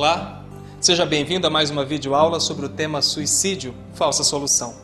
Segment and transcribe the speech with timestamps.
[0.00, 0.42] Olá,
[0.80, 4.74] seja bem-vindo a mais uma videoaula sobre o tema Suicídio, Falsa Solução.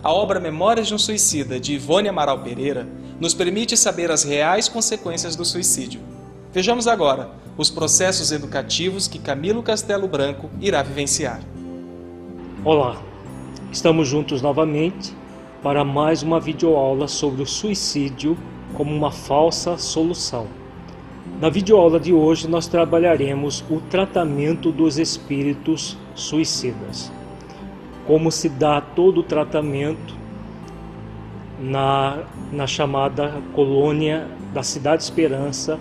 [0.00, 4.68] A obra Memórias de um Suicida, de Ivone Amaral Pereira, nos permite saber as reais
[4.68, 6.00] consequências do suicídio.
[6.52, 11.40] Vejamos agora os processos educativos que Camilo Castelo Branco irá vivenciar.
[12.64, 13.02] Olá,
[13.72, 15.12] estamos juntos novamente
[15.64, 18.38] para mais uma videoaula sobre o suicídio
[18.74, 20.59] como uma falsa solução.
[21.40, 27.12] Na videoaula de hoje nós trabalharemos o tratamento dos espíritos suicidas.
[28.06, 30.14] Como se dá todo o tratamento
[31.58, 35.78] na, na chamada colônia da Cidade Esperança,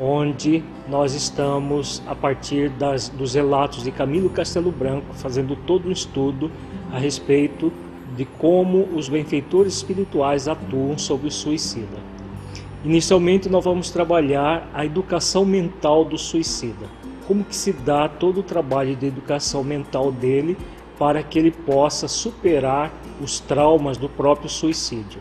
[0.00, 5.92] onde nós estamos, a partir das, dos relatos de Camilo Castelo Branco, fazendo todo um
[5.92, 6.50] estudo
[6.92, 7.72] a respeito
[8.16, 12.11] de como os benfeitores espirituais atuam sobre o suicida.
[12.84, 16.86] Inicialmente nós vamos trabalhar a educação mental do suicida.
[17.26, 20.56] Como que se dá todo o trabalho de educação mental dele
[20.98, 25.20] para que ele possa superar os traumas do próprio suicídio.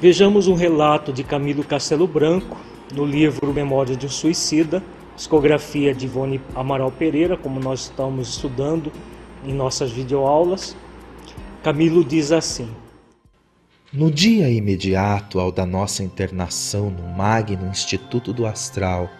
[0.00, 2.56] Vejamos um relato de Camilo Castelo Branco
[2.92, 4.82] no livro Memória de um Suicida,
[5.14, 8.90] psicografia de Ivone Amaral Pereira, como nós estamos estudando
[9.46, 10.76] em nossas videoaulas.
[11.62, 12.68] Camilo diz assim:
[13.92, 19.10] no dia imediato ao da nossa internação no Magno Instituto do Astral,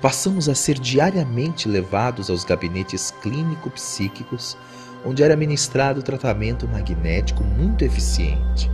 [0.00, 4.56] passamos a ser diariamente levados aos gabinetes clínico-psíquicos,
[5.04, 8.70] onde era ministrado tratamento magnético muito eficiente,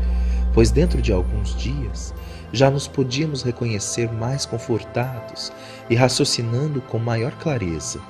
[0.53, 2.13] pois dentro de alguns dias
[2.53, 5.51] já nos podíamos reconhecer mais confortados
[5.89, 8.03] e raciocinando com maior clareza,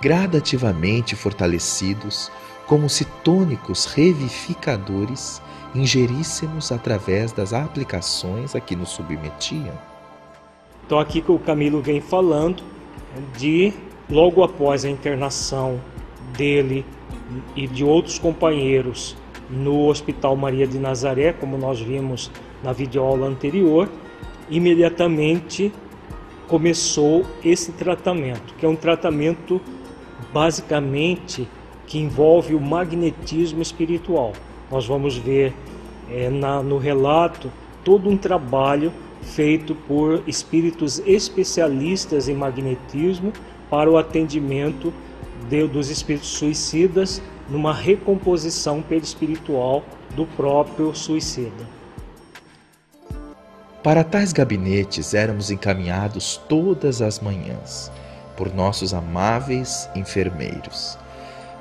[0.00, 2.30] gradativamente fortalecidos
[2.68, 5.42] como se tônicos revificadores
[5.74, 9.74] ingeríssemos através das aplicações a que nos submetiam.
[10.86, 12.62] Então aqui que o Camilo vem falando
[13.36, 13.72] de
[14.08, 15.80] logo após a internação
[16.36, 16.84] dele
[17.56, 19.16] e de outros companheiros
[19.50, 22.30] no Hospital Maria de Nazaré, como nós vimos
[22.62, 23.88] na videoaula anterior,
[24.48, 25.72] imediatamente
[26.48, 29.60] começou esse tratamento, que é um tratamento
[30.32, 31.48] basicamente
[31.86, 34.32] que envolve o magnetismo espiritual.
[34.74, 35.54] Nós vamos ver
[36.10, 37.48] é, na, no relato
[37.84, 38.92] todo um trabalho
[39.22, 43.32] feito por espíritos especialistas em magnetismo
[43.70, 44.92] para o atendimento
[45.48, 49.84] de, dos espíritos suicidas numa recomposição perispiritual
[50.16, 51.68] do próprio suicida.
[53.80, 57.92] Para tais gabinetes éramos encaminhados todas as manhãs
[58.36, 60.98] por nossos amáveis enfermeiros.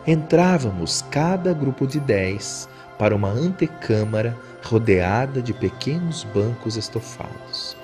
[0.08, 2.68] Entrávamos cada grupo de dez
[3.04, 4.34] para uma antecâmara
[4.64, 7.76] rodeada de pequenos bancos estofados,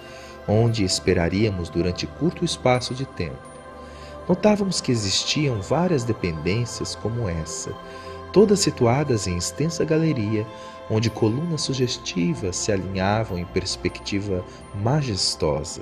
[0.48, 3.36] onde esperaríamos durante curto espaço de tempo.
[4.30, 7.74] Notávamos que existiam várias dependências como essa,
[8.32, 10.48] todas situadas em extensa galeria,
[10.90, 14.42] onde colunas sugestivas se alinhavam em perspectiva
[14.74, 15.82] majestosa.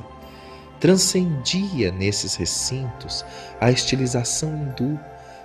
[0.79, 3.23] Transcendia nesses recintos
[3.61, 4.99] a estilização hindu,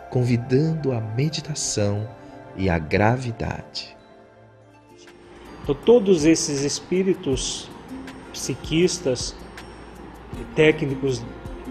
[0.08, 2.08] convidando a meditação
[2.56, 3.96] e a gravidade.
[5.62, 7.70] Então, todos esses espíritos
[8.32, 9.36] psiquistas
[10.40, 11.22] e técnicos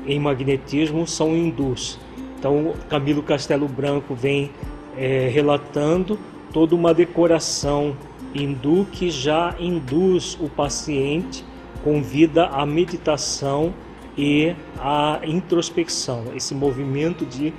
[0.06, 2.00] em magnetismo são hindus.
[2.38, 4.52] Então, Camilo Castelo Branco vem
[4.98, 6.18] é, relatando
[6.54, 7.96] toda uma decoração
[8.34, 11.46] hindu que já induz o paciente,
[11.84, 13.74] convida à meditação
[14.18, 17.54] e à introspecção, esse movimento de,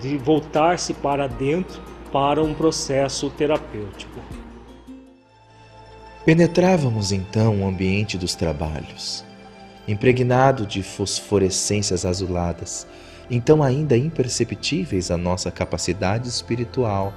[0.00, 1.80] de voltar-se para dentro
[2.12, 4.20] para um processo terapêutico.
[6.24, 9.24] Penetrávamos então o ambiente dos trabalhos,
[9.86, 12.86] impregnado de fosforescências azuladas,
[13.30, 17.12] então ainda imperceptíveis à nossa capacidade espiritual.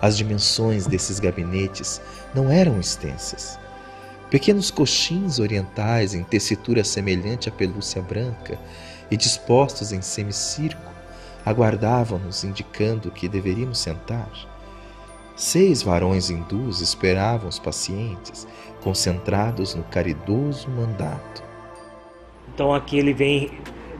[0.00, 2.00] As dimensões desses gabinetes
[2.34, 3.58] não eram extensas.
[4.30, 8.58] Pequenos coxins orientais em tessitura semelhante à pelúcia branca
[9.10, 10.87] e dispostos em semicírculo
[11.48, 14.28] aguardavam-nos, indicando que deveríamos sentar.
[15.34, 18.46] Seis varões hindus esperavam os pacientes,
[18.82, 21.42] concentrados no caridoso mandato.
[22.52, 23.52] Então aqui ele vem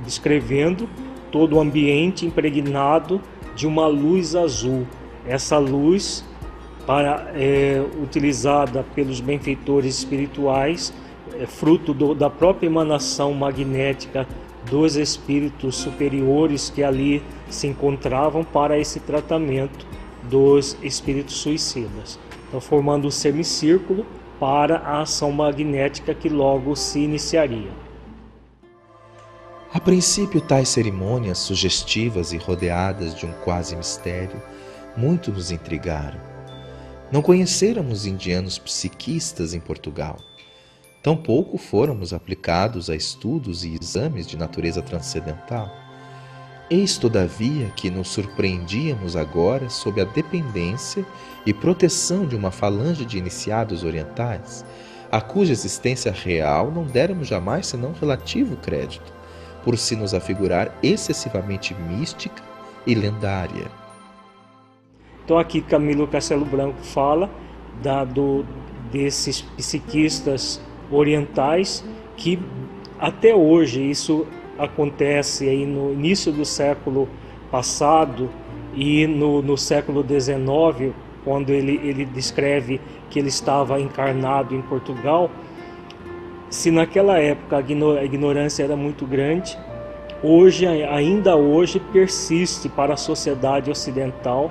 [0.05, 0.89] descrevendo
[1.31, 3.21] todo o ambiente impregnado
[3.55, 4.87] de uma luz azul.
[5.27, 6.25] Essa luz,
[6.87, 10.93] para, é, utilizada pelos benfeitores espirituais,
[11.39, 14.27] é fruto do, da própria emanação magnética
[14.70, 19.87] dos espíritos superiores que ali se encontravam para esse tratamento
[20.23, 22.19] dos espíritos suicidas.
[22.49, 24.06] Então, formando um semicírculo
[24.38, 27.70] para a ação magnética que logo se iniciaria.
[29.73, 34.41] A princípio, tais cerimônias sugestivas e rodeadas de um quase mistério
[34.97, 36.19] muito nos intrigaram.
[37.12, 40.17] Não conhecêramos indianos psiquistas em Portugal.
[41.03, 45.71] Tampouco fôramos aplicados a estudos e exames de natureza transcendental.
[46.71, 51.06] Eis, todavia, que nos surpreendíamos agora sob a dependência
[51.47, 54.67] e proteção de uma falange de iniciados orientais,
[55.11, 59.12] a cuja existência real não déramos jamais senão relativo crédito
[59.65, 62.43] por se nos afigurar excessivamente mística
[62.87, 63.71] e lendária.
[65.25, 67.31] Então aqui Camilo Castelo Branco fala
[67.83, 68.45] da, do,
[68.91, 71.85] desses psiquistas orientais
[72.17, 72.38] que
[72.99, 74.26] até hoje isso
[74.58, 77.08] acontece aí no início do século
[77.50, 78.29] passado
[78.75, 80.93] e no, no século XIX,
[81.25, 85.31] quando ele, ele descreve que ele estava encarnado em Portugal,
[86.50, 89.56] se naquela época a ignorância era muito grande,
[90.23, 94.50] hoje, ainda hoje, persiste para a sociedade ocidental,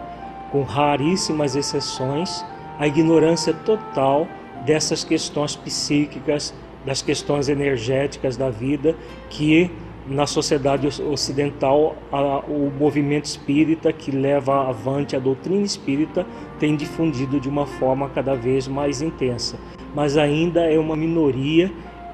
[0.52, 2.46] com raríssimas exceções,
[2.80, 4.28] a ignorância total
[4.66, 6.54] dessas questões psíquicas,
[6.86, 8.96] das questões energéticas da vida,
[9.30, 9.72] que
[10.08, 16.26] na sociedade ocidental a, o movimento espírita que leva avante a doutrina espírita
[16.60, 19.58] tem difundido de uma forma cada vez mais intensa,
[19.94, 21.72] mas ainda é uma minoria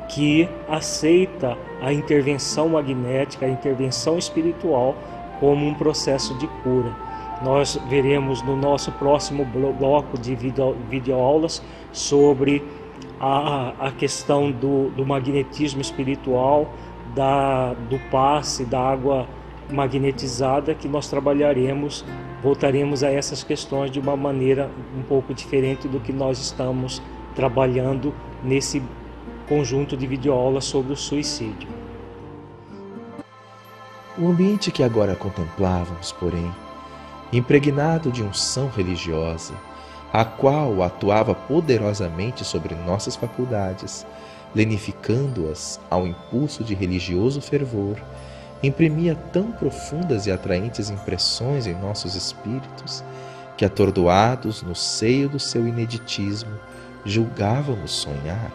[0.09, 4.95] que aceita a intervenção magnética, a intervenção espiritual
[5.39, 6.91] como um processo de cura.
[7.43, 10.33] Nós veremos no nosso próximo bloco de
[10.89, 11.61] videoaulas
[11.91, 12.63] sobre
[13.19, 16.71] a, a questão do, do magnetismo espiritual,
[17.13, 19.27] da, do passe, da água
[19.69, 22.05] magnetizada, que nós trabalharemos,
[22.41, 27.01] voltaremos a essas questões de uma maneira um pouco diferente do que nós estamos
[27.35, 28.81] trabalhando nesse
[29.49, 31.67] conjunto de videoaulas sobre o suicídio.
[34.17, 36.51] O ambiente que agora contemplávamos, porém,
[37.37, 39.53] impregnado de unção religiosa,
[40.11, 44.05] a qual atuava poderosamente sobre nossas faculdades,
[44.53, 47.97] lenificando-as ao impulso de religioso fervor,
[48.61, 53.03] imprimia tão profundas e atraentes impressões em nossos espíritos
[53.57, 56.51] que, atordoados no seio do seu ineditismo,
[57.03, 58.51] julgávamos sonhar.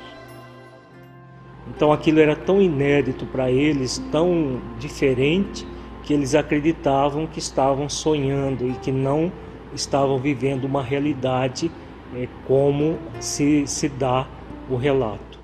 [1.67, 5.67] Então aquilo era tão inédito para eles, tão diferente,
[6.09, 9.31] que eles acreditavam que estavam sonhando e que não
[9.75, 11.71] estavam vivendo uma realidade
[12.17, 14.27] é, como se, se dá
[14.71, 15.39] o relato.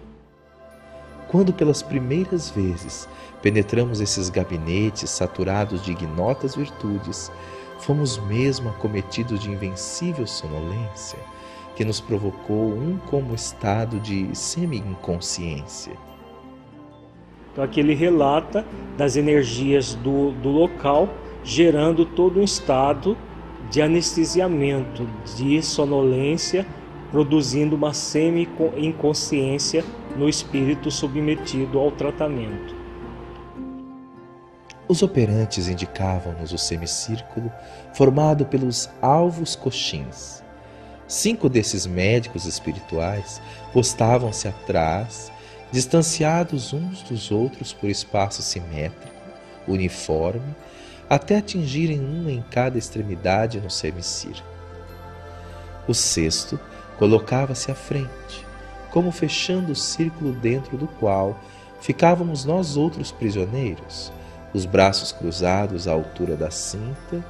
[1.29, 3.07] Quando pelas primeiras vezes
[3.43, 7.31] penetramos esses gabinetes saturados de ignotas virtudes,
[7.79, 11.19] fomos mesmo acometidos de invencível sonolência
[11.77, 15.93] que nos provocou um como estado de semi-inconsciência.
[17.55, 18.67] Então aqui ele relata
[18.99, 21.09] das energias do, do local,
[21.45, 23.17] gerando todo um estado
[23.71, 26.67] de anestesiamento, de sonolência,
[27.13, 29.85] produzindo uma semi-inconsciência
[30.17, 32.75] no espírito submetido ao tratamento.
[34.89, 37.53] Os operantes indicavam-nos o semicírculo
[37.95, 40.43] formado pelos alvos coxins.
[41.07, 43.41] Cinco desses médicos espirituais
[43.73, 45.31] postavam-se atrás
[45.75, 49.13] distanciados uns dos outros por espaço simétrico,
[49.67, 50.55] uniforme,
[51.11, 54.55] até atingirem um em cada extremidade no semicírculo.
[55.89, 56.61] O sexto
[56.97, 58.47] colocava-se à frente,
[58.93, 61.41] como fechando o círculo dentro do qual
[61.81, 64.13] ficávamos nós outros prisioneiros,
[64.55, 67.27] os braços cruzados à altura da cinta,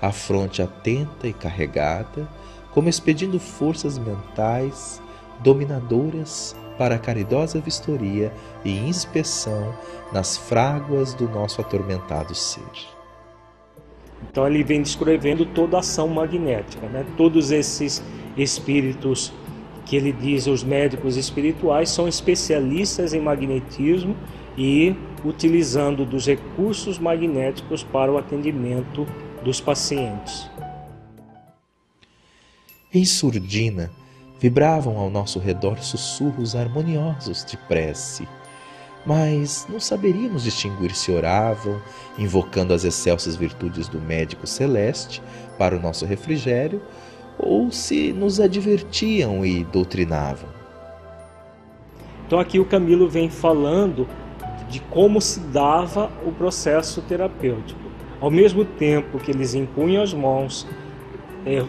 [0.00, 2.28] a fronte atenta e carregada,
[2.70, 5.02] como expedindo forças mentais
[5.42, 8.32] dominadoras para a caridosa vistoria
[8.64, 9.74] e inspeção
[10.10, 12.62] nas fráguas do nosso atormentado ser.
[14.30, 17.04] Então ele vem descrevendo toda a ação magnética, né?
[17.18, 18.02] todos esses
[18.34, 19.30] espíritos
[19.84, 24.16] que ele diz os médicos espirituais são especialistas em magnetismo
[24.56, 29.06] e utilizando dos recursos magnéticos para o atendimento
[29.44, 30.48] dos pacientes.
[32.92, 33.90] Em surdina,
[34.40, 38.26] Vibravam ao nosso redor sussurros harmoniosos de prece,
[39.04, 41.78] mas não saberíamos distinguir se oravam,
[42.18, 45.22] invocando as excelsas virtudes do médico celeste
[45.58, 46.80] para o nosso refrigério,
[47.38, 50.48] ou se nos advertiam e doutrinavam.
[52.26, 54.08] Então aqui o Camilo vem falando
[54.70, 57.78] de como se dava o processo terapêutico.
[58.18, 60.66] Ao mesmo tempo que eles impunham as mãos,
[61.44, 61.62] é,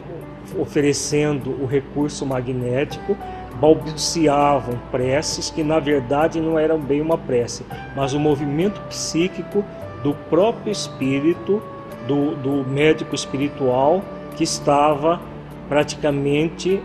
[0.58, 3.18] oferecendo o recurso magnético,
[3.60, 9.64] balbuciavam preces que na verdade não eram bem uma prece, mas o movimento psíquico
[10.04, 11.62] do próprio espírito,
[12.08, 14.04] do, do médico espiritual
[14.36, 15.22] que estava
[15.70, 16.82] praticamente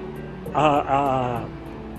[0.52, 1.44] a, a,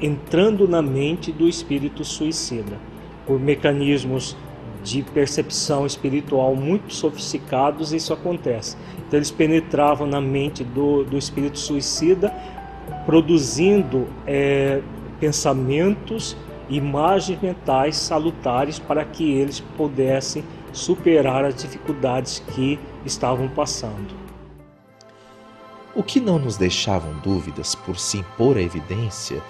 [0.02, 2.78] entrando na mente do espírito suicida,
[3.26, 4.38] por mecanismos
[4.88, 8.78] de percepção espiritual muito sofisticados, isso acontece.
[9.06, 12.34] Então, eles penetravam na mente do, do espírito suicida,
[13.06, 14.82] produzindo é,
[15.20, 16.38] pensamentos,
[16.70, 20.42] imagens mentais salutares para que eles pudessem
[20.72, 24.16] superar as dificuldades que estavam passando.
[25.94, 29.42] O que não nos deixavam dúvidas por se impor à evidência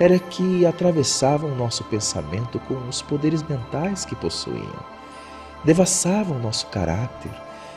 [0.00, 4.84] era que atravessavam nosso pensamento com os poderes mentais que possuíam.
[5.62, 7.30] Devassavam nosso caráter,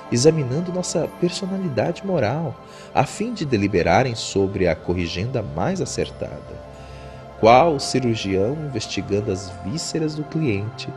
[0.10, 2.56] examinando nossa personalidade moral,
[2.96, 6.74] a fim de deliberarem sobre a corrigenda mais acertada.
[7.42, 10.88] Qual cirurgião investigando as vísceras do cliente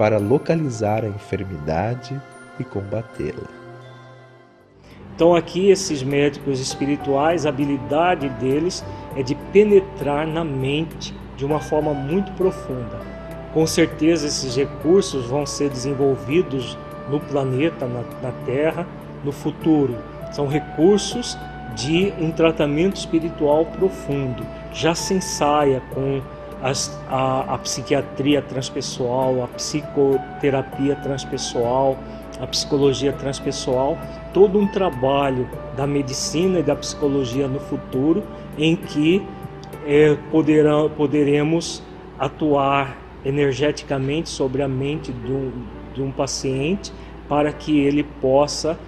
[0.00, 2.18] para localizar a enfermidade
[2.58, 3.59] e combatê-la.
[5.20, 8.82] Então aqui esses médicos espirituais, a habilidade deles
[9.14, 12.98] é de penetrar na mente de uma forma muito profunda.
[13.52, 16.78] Com certeza esses recursos vão ser desenvolvidos
[17.10, 18.86] no planeta, na, na Terra,
[19.22, 19.94] no futuro.
[20.32, 21.36] São recursos
[21.76, 24.42] de um tratamento espiritual profundo.
[24.72, 26.22] Já se ensaia com
[26.62, 31.98] as, a, a psiquiatria transpessoal, a psicoterapia transpessoal,
[32.40, 33.98] a psicologia transpessoal,
[34.32, 38.22] todo um trabalho da medicina e da psicologia no futuro
[38.56, 39.22] em que
[39.86, 40.16] é,
[40.96, 41.82] poderemos
[42.18, 45.52] atuar energeticamente sobre a mente de um,
[45.94, 46.92] de um paciente
[47.28, 48.78] para que ele possa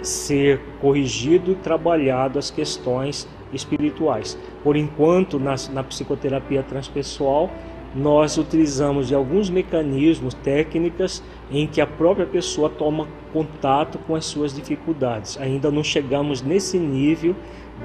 [0.00, 4.38] ser corrigido e trabalhado as questões espirituais.
[4.62, 7.50] Por enquanto, na, na psicoterapia transpessoal,
[7.94, 14.24] nós utilizamos de alguns mecanismos, técnicas em que a própria pessoa toma contato com as
[14.24, 15.38] suas dificuldades.
[15.38, 17.36] Ainda não chegamos nesse nível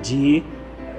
[0.02, 0.42] de,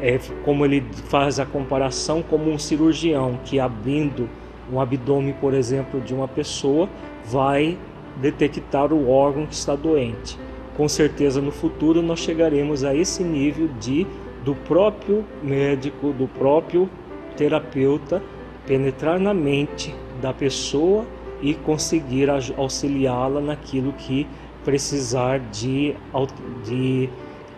[0.00, 4.28] é, como ele faz a comparação, como um cirurgião que abrindo
[4.70, 6.88] um abdômen, por exemplo, de uma pessoa,
[7.24, 7.78] vai
[8.16, 10.38] detectar o órgão que está doente.
[10.76, 14.06] Com certeza no futuro nós chegaremos a esse nível de
[14.44, 16.88] do próprio médico, do próprio
[17.36, 18.22] terapeuta
[18.66, 21.04] penetrar na mente da pessoa
[21.40, 24.26] e conseguir auxiliá-la naquilo que
[24.64, 25.94] precisar de,
[26.64, 27.08] de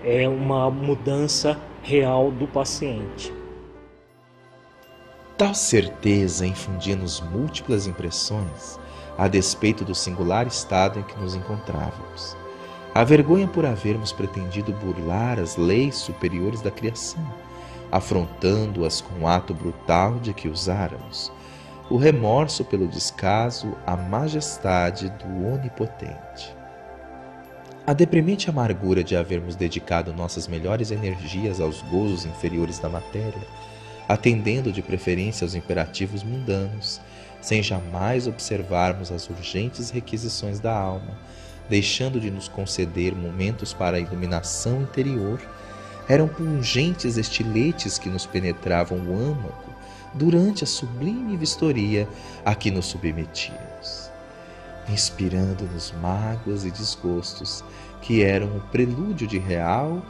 [0.05, 3.33] é, uma mudança real do paciente.
[5.37, 8.79] Tal certeza infundia-nos múltiplas impressões
[9.17, 12.37] a despeito do singular estado em que nos encontrávamos.
[12.95, 17.25] A vergonha por havermos pretendido burlar as leis superiores da criação
[17.91, 21.33] afrontando-as com o ato brutal de que usáramos,
[21.91, 26.57] o remorso pelo descaso à majestade do Onipotente.
[27.85, 33.43] A deprimente amargura de havermos dedicado nossas melhores energias aos gozos inferiores da matéria,
[34.09, 37.01] atendendo de preferência aos imperativos mundanos,
[37.41, 41.19] sem jamais observarmos as urgentes requisições da alma,
[41.69, 45.41] deixando de nos conceder momentos para a iluminação interior
[46.09, 49.70] eram pungentes estiletes que nos penetravam o âmago
[50.15, 52.09] durante a sublime vistoria
[52.45, 54.11] a que nos submetíamos,
[54.89, 57.65] inspirando-nos mágoas e desgostos
[58.03, 60.03] que eram o prelúdio de real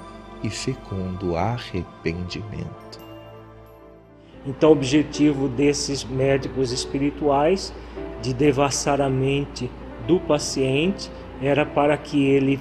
[0.42, 3.00] e fecundo arrependimento.
[4.46, 7.74] Então, o objetivo desses médicos espirituais
[8.22, 9.70] de devassar a mente
[10.06, 11.10] do paciente
[11.42, 12.58] era para que ele,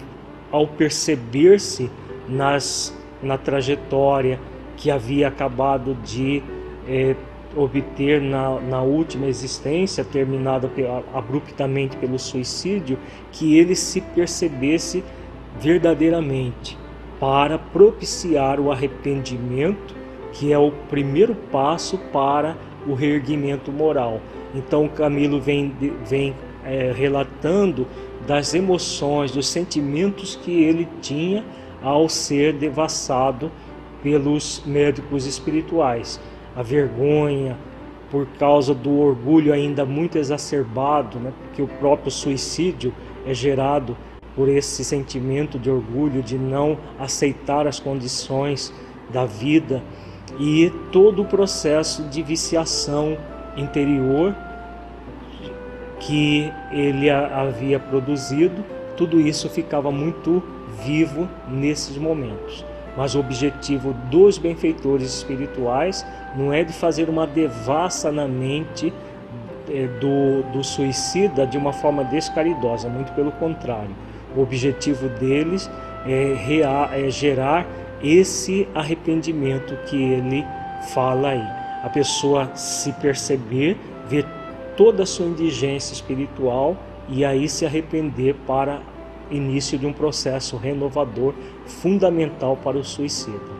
[0.51, 1.89] ao perceber-se
[2.27, 4.39] nas na trajetória
[4.77, 6.41] que havia acabado de
[6.87, 7.15] é,
[7.55, 10.69] obter na, na última existência, terminada
[11.13, 12.97] abruptamente pelo suicídio,
[13.31, 15.03] que ele se percebesse
[15.59, 16.77] verdadeiramente
[17.19, 19.95] para propiciar o arrependimento,
[20.31, 22.55] que é o primeiro passo para
[22.87, 24.21] o reerguimento moral.
[24.55, 25.73] Então, Camilo vem,
[26.07, 27.87] vem é, relatando
[28.25, 31.43] das emoções, dos sentimentos que ele tinha
[31.81, 33.51] ao ser devassado
[34.01, 36.19] pelos médicos espirituais.
[36.59, 37.55] A vergonha,
[38.11, 41.31] por causa do orgulho ainda muito exacerbado, né?
[41.41, 42.93] porque o próprio suicídio
[43.25, 43.95] é gerado
[44.35, 48.73] por esse sentimento de orgulho, de não aceitar as condições
[49.09, 49.81] da vida
[50.37, 53.17] e todo o processo de viciação
[53.55, 54.35] interior
[55.97, 58.65] que ele havia produzido,
[58.97, 60.43] tudo isso ficava muito
[60.83, 62.65] vivo nesses momentos.
[62.99, 68.91] Mas o objetivo dos benfeitores espirituais não é de fazer uma devassa na mente
[69.69, 73.95] é, do, do suicida de uma forma descaridosa, muito pelo contrário.
[74.35, 75.71] O objetivo deles
[76.05, 77.65] é, rear, é gerar
[78.03, 80.45] esse arrependimento que ele
[80.93, 81.47] fala aí.
[81.81, 83.77] A pessoa se perceber,
[84.09, 84.25] ver
[84.75, 86.75] toda a sua indigência espiritual
[87.07, 88.81] e aí se arrepender para
[89.31, 91.33] início de um processo renovador
[91.65, 93.59] fundamental para o suicida.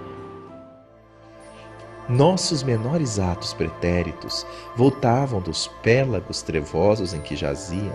[2.07, 4.45] Nossos menores atos pretéritos
[4.75, 7.93] voltavam dos pélagos trevosos em que jaziam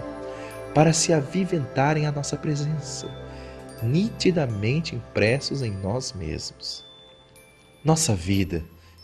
[0.73, 3.09] para se aviventarem à nossa presença,
[3.83, 6.85] nitidamente impressos em nós mesmos.
[7.85, 8.62] Nossa vida,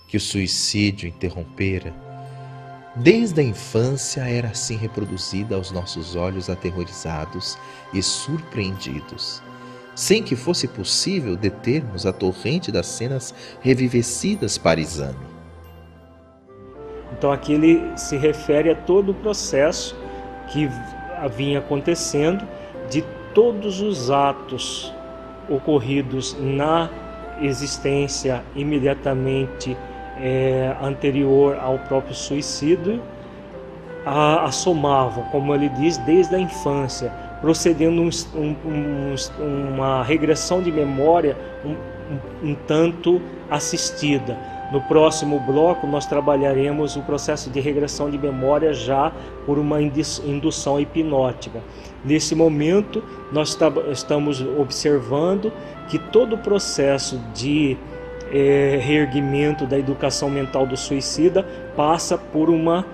[0.09, 1.93] que o suicídio interrompera,
[2.97, 7.57] desde a infância era assim reproduzida aos nossos olhos aterrorizados
[7.93, 9.43] e surpreendidos
[10.01, 15.19] sem que fosse possível determos a torrente das cenas revivecidas para exame.
[17.13, 19.95] Então aqui ele se refere a todo o processo
[20.51, 20.71] que
[21.37, 22.49] vinha acontecendo
[22.89, 23.05] de
[23.35, 24.91] todos os atos
[25.51, 26.89] ocorridos na
[27.43, 29.77] existência imediatamente
[30.21, 33.00] é, anterior ao próprio suicídio,
[34.05, 39.15] a, a somavam, como ele diz, desde a infância, procedendo um, um,
[39.75, 44.37] uma regressão de memória um, um tanto assistida.
[44.73, 49.12] No próximo bloco, nós trabalharemos o processo de regressão de memória já
[49.45, 51.61] por uma indução hipnótica.
[52.05, 53.59] Nesse momento, nós
[53.91, 55.53] estamos observando
[55.89, 57.77] que todo o processo de
[58.33, 61.45] é, reerguimento da educação mental do suicida
[61.77, 62.85] passa por uma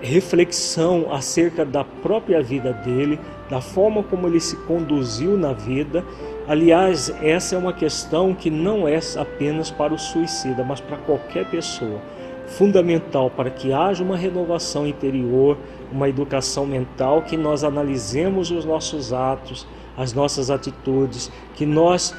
[0.00, 3.18] reflexão acerca da própria vida dele,
[3.48, 6.04] da forma como ele se conduziu na vida.
[6.48, 11.48] Aliás, essa é uma questão que não é apenas para o suicida, mas para qualquer
[11.48, 12.00] pessoa.
[12.48, 15.56] Fundamental para que haja uma renovação interior,
[15.90, 19.66] uma educação mental, que nós analisemos os nossos atos,
[19.96, 22.14] as nossas atitudes, que nós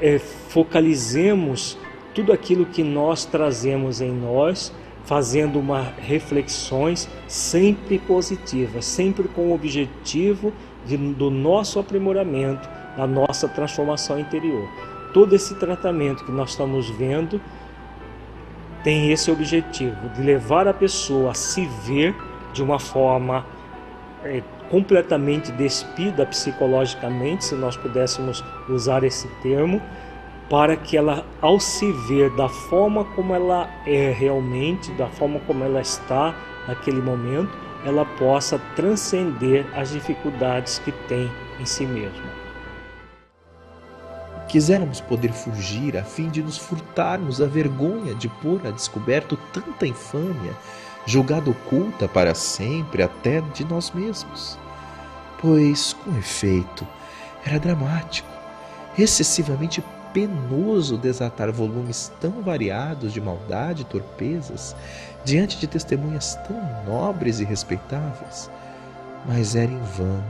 [0.00, 1.76] é, focalizemos
[2.16, 4.72] tudo aquilo que nós trazemos em nós
[5.04, 10.50] fazendo uma reflexões sempre positivas, sempre com o objetivo
[10.86, 14.66] de, do nosso aprimoramento, da nossa transformação interior.
[15.12, 17.38] Todo esse tratamento que nós estamos vendo
[18.82, 22.14] tem esse objetivo de levar a pessoa a se ver
[22.54, 23.44] de uma forma
[24.24, 29.82] é, completamente despida psicologicamente, se nós pudéssemos usar esse termo,
[30.48, 35.64] para que ela, ao se ver da forma como ela é realmente, da forma como
[35.64, 36.34] ela está
[36.68, 37.50] naquele momento,
[37.84, 41.30] ela possa transcender as dificuldades que tem
[41.60, 42.46] em si mesma.
[44.48, 49.86] Quiséramos poder fugir a fim de nos furtarmos a vergonha de pôr a descoberto tanta
[49.86, 50.52] infâmia,
[51.04, 54.56] julgada oculta para sempre até de nós mesmos.
[55.40, 56.86] Pois, com efeito,
[57.44, 58.28] era dramático,
[58.96, 59.82] excessivamente
[60.16, 64.74] penoso desatar volumes tão variados de maldade e torpezas
[65.22, 68.50] diante de testemunhas tão nobres e respeitáveis,
[69.28, 70.24] mas era em vão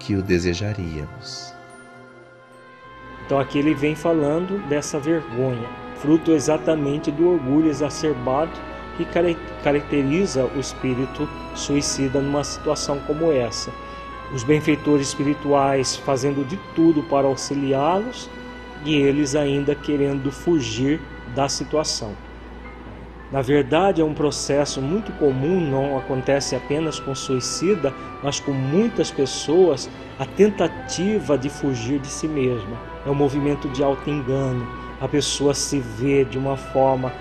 [0.00, 1.54] que o desejaríamos.
[3.24, 8.50] Então aqui ele vem falando dessa vergonha, fruto exatamente do orgulho exacerbado
[8.96, 9.06] que
[9.62, 13.70] caracteriza o espírito suicida numa situação como essa.
[14.34, 18.28] Os benfeitores espirituais fazendo de tudo para auxiliá-los
[18.84, 21.00] e eles ainda querendo fugir
[21.34, 22.14] da situação.
[23.30, 29.10] Na verdade, é um processo muito comum, não acontece apenas com suicida, mas com muitas
[29.10, 32.78] pessoas, a tentativa de fugir de si mesma.
[33.04, 34.66] É um movimento de auto-engano.
[34.98, 37.12] A pessoa se vê de uma forma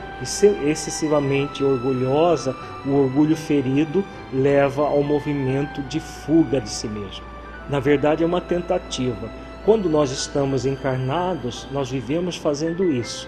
[0.65, 7.25] excessivamente orgulhosa, o orgulho ferido leva ao movimento de fuga de si mesmo.
[7.69, 9.29] Na verdade, é uma tentativa
[9.67, 13.27] quando nós estamos encarnados, nós vivemos fazendo isso.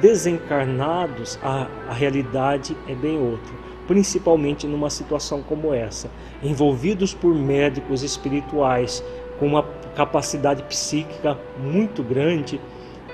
[0.00, 3.52] Desencarnados, a, a realidade é bem outra,
[3.88, 6.08] principalmente numa situação como essa.
[6.44, 9.02] Envolvidos por médicos espirituais
[9.40, 9.64] com uma
[9.96, 12.60] capacidade psíquica muito grande,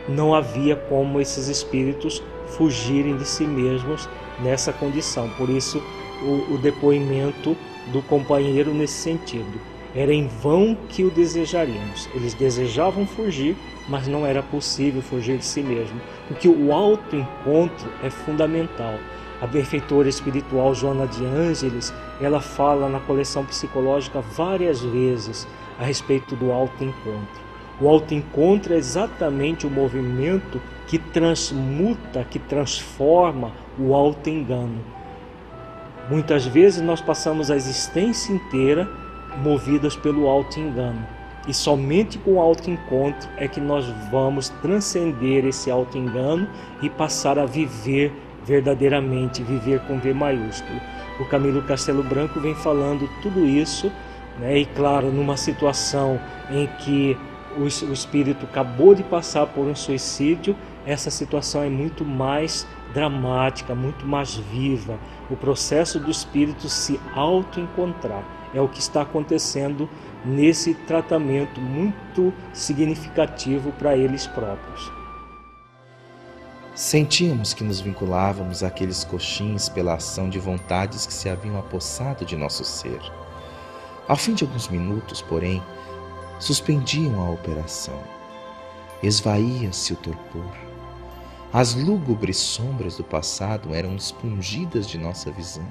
[0.07, 2.23] não havia como esses espíritos
[2.59, 4.07] fugirem de si mesmos
[4.43, 5.31] nessa condição.
[5.39, 5.83] Por isso,
[6.23, 7.57] o, o depoimento
[7.91, 9.76] do companheiro nesse sentido.
[9.97, 12.07] Era em vão que o desejaríamos.
[12.15, 13.57] Eles desejavam fugir,
[13.89, 18.95] mas não era possível fugir de si mesmo, porque o autoencontro é fundamental.
[19.41, 26.37] A benfeitora espiritual Joana de Ângeles, ela fala na coleção psicológica várias vezes a respeito
[26.37, 27.47] do autoencontro.
[27.81, 34.81] O autoencontro é exatamente o movimento que transmuta, que transforma o autoengano.
[36.11, 39.06] Muitas vezes nós passamos a existência inteira
[39.42, 41.07] movidas pelo autoengano.
[41.46, 46.49] E somente com o autoencontro é que nós vamos transcender esse autoengano
[46.83, 48.12] e passar a viver
[48.44, 50.81] verdadeiramente, viver com V maiúsculo.
[51.20, 53.92] O Camilo Castelo Branco vem falando tudo isso,
[54.38, 54.59] né?
[54.59, 56.20] e claro, numa situação
[56.51, 57.16] em que
[57.57, 64.07] o espírito acabou de passar por um suicídio, essa situação é muito mais dramática, muito
[64.07, 64.99] mais viva.
[65.31, 69.89] O processo do espírito se auto-encontrar é o que está acontecendo
[70.25, 74.93] nesse tratamento muito significativo para eles próprios.
[76.75, 82.37] Sentíamos que nos vinculávamos àqueles coxins pela ação de vontades que se haviam apossado de
[82.37, 83.01] nosso ser.
[84.07, 85.63] Ao fim de alguns minutos, porém,
[86.39, 87.99] suspendiam a operação.
[89.03, 90.53] Esvaía-se o torpor.
[91.53, 95.67] As lúgubres sombras do passado eram expungidas de nossa visão,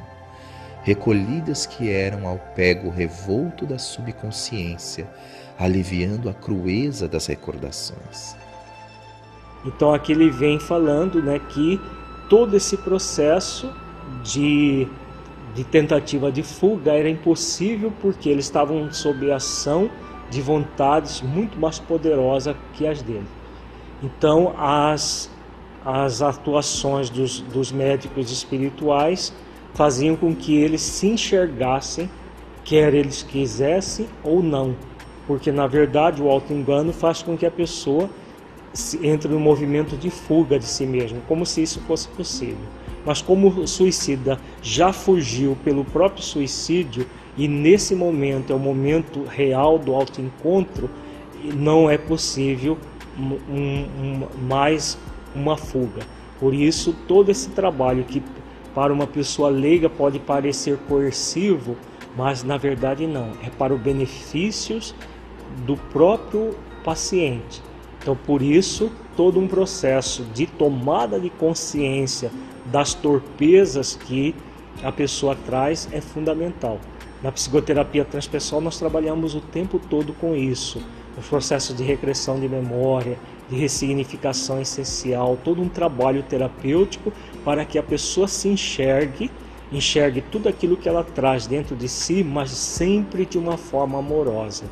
[0.85, 5.09] recolhidas que eram ao pego revolto da subconsciência,
[5.57, 8.37] aliviando a crueza das recordações.
[9.65, 11.81] Então aqui ele vem falando né, que
[12.29, 13.73] todo esse processo
[14.23, 14.87] de,
[15.55, 19.89] de tentativa de fuga era impossível porque eles estavam sob a ação
[20.29, 23.25] de vontades muito mais poderosas que as dele.
[24.03, 25.31] Então as,
[25.83, 29.33] as atuações dos, dos médicos espirituais
[29.75, 32.09] faziam com que eles se enxergassem,
[32.63, 34.75] quer eles quisessem ou não,
[35.27, 38.09] porque na verdade o auto-engano faz com que a pessoa
[39.03, 42.65] entra no movimento de fuga de si mesmo, como se isso fosse possível.
[43.05, 47.05] Mas como o suicida já fugiu pelo próprio suicídio
[47.37, 50.89] e nesse momento é o momento real do autoencontro,
[51.53, 52.77] não é possível
[53.17, 54.97] um, um, mais
[55.35, 56.01] uma fuga.
[56.39, 58.21] Por isso, todo esse trabalho que
[58.75, 61.77] para uma pessoa leiga pode parecer coercivo,
[62.15, 64.93] mas na verdade não, é para os benefícios
[65.65, 67.63] do próprio paciente.
[68.01, 72.29] Então, por isso, todo um processo de tomada de consciência
[72.65, 74.35] das torpezas que
[74.83, 76.79] a pessoa traz é fundamental.
[77.23, 80.83] Na psicoterapia transpessoal, nós trabalhamos o tempo todo com isso.
[81.17, 83.17] O processo de regressão de memória,
[83.49, 87.11] de ressignificação essencial, todo um trabalho terapêutico
[87.43, 89.29] para que a pessoa se enxergue,
[89.71, 94.65] enxergue tudo aquilo que ela traz dentro de si, mas sempre de uma forma amorosa.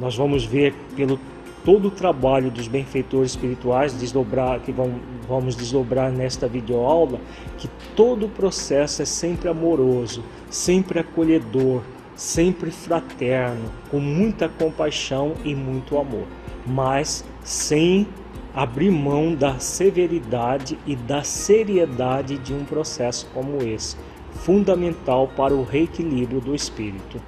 [0.00, 1.18] Nós vamos ver pelo
[1.64, 4.94] todo o trabalho dos benfeitores espirituais, desdobrar, que vão,
[5.28, 7.20] vamos desdobrar nesta videoaula,
[7.56, 11.82] que todo o processo é sempre amoroso, sempre acolhedor,
[12.16, 16.26] sempre fraterno, com muita compaixão e muito amor,
[16.66, 18.06] mas sem
[18.54, 23.96] abrir mão da severidade e da seriedade de um processo como esse,
[24.32, 27.20] fundamental para o reequilíbrio do espírito.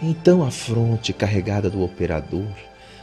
[0.00, 2.52] Então a fronte carregada do operador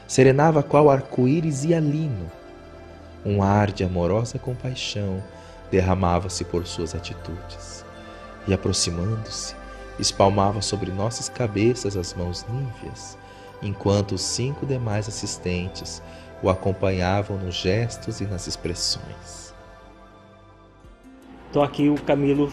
[0.07, 2.29] serenava qual arco-íris e alino.
[3.25, 5.23] Um ar de amorosa compaixão
[5.71, 7.85] derramava-se por suas atitudes,
[8.47, 9.55] e aproximando-se,
[9.99, 13.17] espalmava sobre nossas cabeças as mãos níveas,
[13.61, 16.01] enquanto os cinco demais assistentes
[16.41, 19.53] o acompanhavam nos gestos e nas expressões.
[21.49, 22.51] Então aqui o Camilo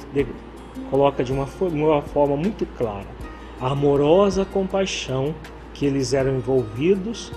[0.91, 3.07] coloca de uma, forma muito clara
[3.61, 5.35] a amorosa compaixão
[5.73, 7.33] que eles eram envolvidos,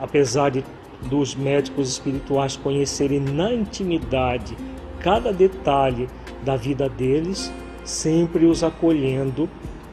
[0.00, 0.64] apesar de
[1.02, 4.56] dos médicos espirituais conhecerem na intimidade
[4.98, 6.08] cada detalhe
[6.44, 7.52] da vida deles,
[7.84, 9.48] sempre os acolhendo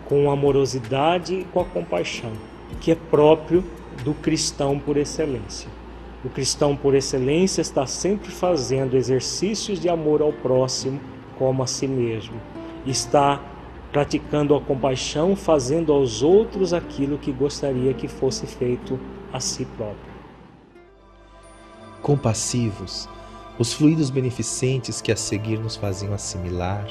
[0.06, 2.32] com amorosidade e com a compaixão,
[2.80, 3.64] que é próprio
[4.04, 5.70] do cristão por excelência.
[6.24, 11.00] O cristão por excelência está sempre fazendo exercícios de amor ao próximo
[11.38, 12.42] como a si mesmo.
[12.86, 13.42] Está
[13.92, 19.00] praticando a compaixão, fazendo aos outros aquilo que gostaria que fosse feito
[19.32, 20.16] a si próprio.
[22.02, 23.08] Compassivos,
[23.58, 26.86] os fluidos beneficentes que a seguir nos faziam assimilar,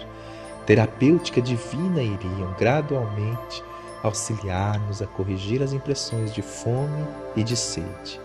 [0.64, 3.62] terapêutica divina iriam gradualmente
[4.04, 8.20] auxiliar-nos a corrigir as impressões de fome e de sede,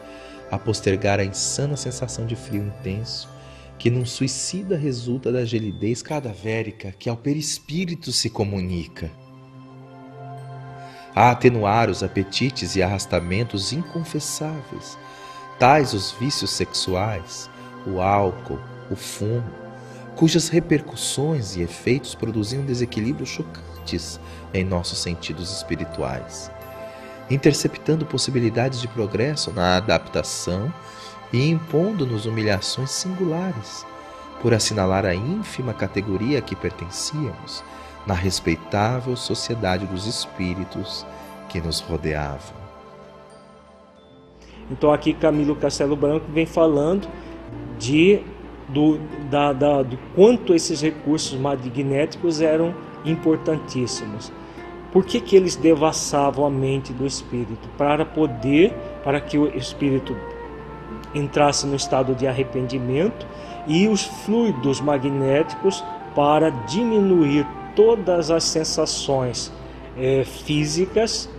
[0.51, 3.29] a postergar a insana sensação de frio intenso
[3.77, 9.09] que num suicida resulta da gelidez cadavérica que ao perispírito se comunica.
[11.15, 14.97] A atenuar os apetites e arrastamentos inconfessáveis,
[15.57, 17.49] tais os vícios sexuais,
[17.87, 18.59] o álcool,
[18.91, 19.58] o fumo,
[20.19, 24.19] cujas repercussões e efeitos produziam desequilíbrios chocantes
[24.53, 26.51] em nossos sentidos espirituais.
[27.31, 30.73] interceptando possibilidades de progresso na adaptação
[31.31, 33.85] e impondo-nos humilhações singulares,
[34.41, 37.63] por assinalar a ínfima categoria a que pertencíamos
[38.05, 41.05] na respeitável sociedade dos espíritos
[41.47, 42.57] que nos rodeavam.
[44.71, 47.07] Então aqui Camilo Castelo Branco vem falando
[47.77, 48.21] de
[48.69, 52.73] do, da, da, do quanto esses recursos magnéticos eram
[53.05, 54.31] importantíssimos.
[54.91, 57.69] Por que, que eles devassavam a mente do espírito?
[57.77, 60.15] Para poder, para que o espírito
[61.13, 63.25] entrasse no estado de arrependimento
[63.67, 65.83] e os fluidos magnéticos
[66.15, 69.51] para diminuir todas as sensações
[69.97, 71.29] é, físicas,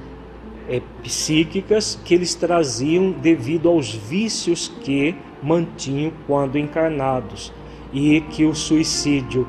[0.69, 7.53] é, psíquicas que eles traziam devido aos vícios que mantinham quando encarnados
[7.93, 9.47] e que o suicídio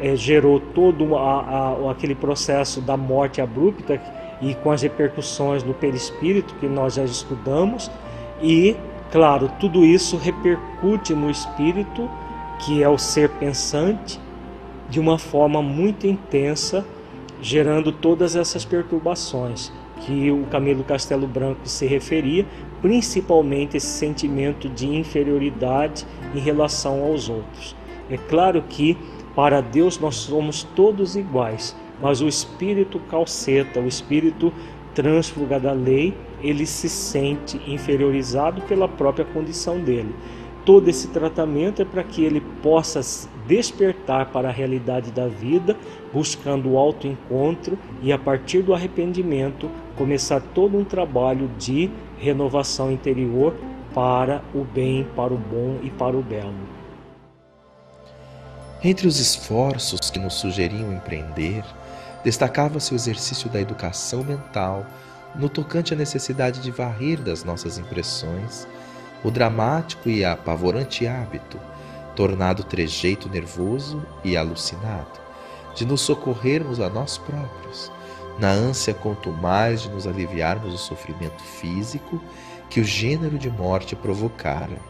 [0.00, 4.00] é, gerou todo a, a, aquele processo da morte abrupta
[4.40, 7.90] e com as repercussões no perispírito que nós já estudamos
[8.40, 8.76] e
[9.10, 12.08] claro tudo isso repercute no espírito
[12.60, 14.20] que é o ser pensante
[14.88, 16.84] de uma forma muito intensa
[17.40, 22.46] gerando todas essas perturbações que o Camilo Castelo Branco se referia,
[22.80, 27.76] principalmente esse sentimento de inferioridade em relação aos outros.
[28.10, 28.96] É claro que
[29.34, 34.52] para Deus nós somos todos iguais, mas o espírito calceta, o espírito
[34.94, 40.14] trânsfuga da lei, ele se sente inferiorizado pela própria condição dele.
[40.68, 43.00] Todo esse tratamento é para que ele possa
[43.46, 45.74] despertar para a realidade da vida,
[46.12, 53.56] buscando o autoencontro e a partir do arrependimento começar todo um trabalho de renovação interior
[53.94, 56.52] para o bem, para o bom e para o belo.
[58.84, 61.64] Entre os esforços que nos sugeriam empreender,
[62.22, 64.84] destacava-se o exercício da educação mental
[65.34, 68.68] no tocante à necessidade de varrer das nossas impressões
[69.24, 71.58] o dramático e apavorante hábito
[72.18, 75.20] tornado trejeito nervoso e alucinado,
[75.72, 77.92] de nos socorrermos a nós próprios,
[78.40, 82.20] na ânsia quanto mais de nos aliviarmos o sofrimento físico
[82.68, 84.80] que o gênero de morte provocara.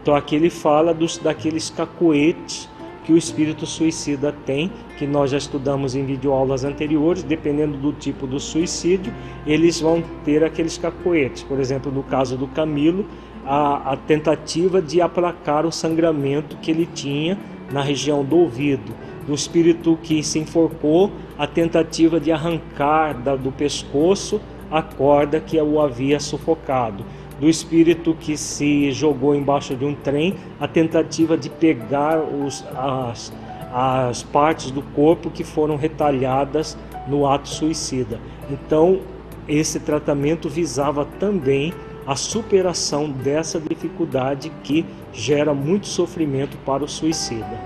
[0.00, 2.68] Então aqui ele fala dos, daqueles cacoetes
[3.04, 8.26] que o espírito suicida tem, que nós já estudamos em videoaulas anteriores, dependendo do tipo
[8.26, 9.12] do suicídio,
[9.46, 11.42] eles vão ter aqueles cacoetes.
[11.42, 13.06] Por exemplo, no caso do Camilo,
[13.44, 17.38] a, a tentativa de aplacar o sangramento que ele tinha
[17.70, 18.94] na região do ouvido.
[19.26, 24.40] Do espírito que se enforcou, a tentativa de arrancar da, do pescoço
[24.70, 27.04] a corda que o havia sufocado.
[27.40, 33.32] Do espírito que se jogou embaixo de um trem, a tentativa de pegar os, as,
[33.72, 36.76] as partes do corpo que foram retalhadas
[37.08, 38.20] no ato suicida.
[38.50, 39.00] Então,
[39.48, 41.72] esse tratamento visava também
[42.06, 47.58] a superação dessa dificuldade que gera muito sofrimento para o suicida.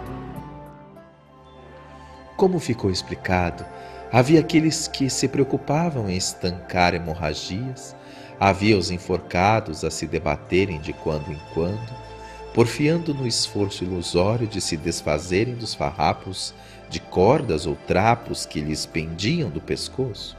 [2.37, 3.65] Como ficou explicado,
[4.13, 7.95] havia aqueles que se preocupavam em estancar hemorragias,
[8.39, 11.97] havia os enforcados a se debaterem de quando em quando,
[12.55, 16.55] porfiando no esforço ilusório de se desfazerem dos farrapos
[16.89, 20.39] de cordas ou trapos que lhes pendiam do pescoço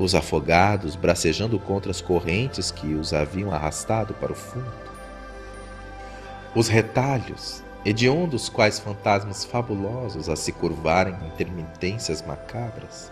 [0.00, 4.72] os afogados bracejando contra as correntes que os haviam arrastado para o fundo.
[6.54, 13.10] Os retalhos, hediondos quais fantasmas fabulosos a se curvarem em intermitências macabras,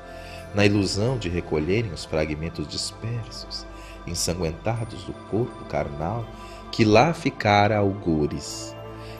[0.54, 3.66] na ilusão de recolherem os fragmentos dispersos,
[4.06, 6.24] ensanguentados do corpo carnal
[6.70, 8.74] que lá ficara algures,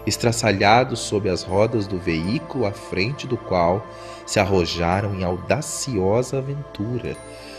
[0.06, 3.86] estraçalhados sob as rodas do veículo à frente do qual
[4.26, 7.16] se arrojaram em audaciosa aventura,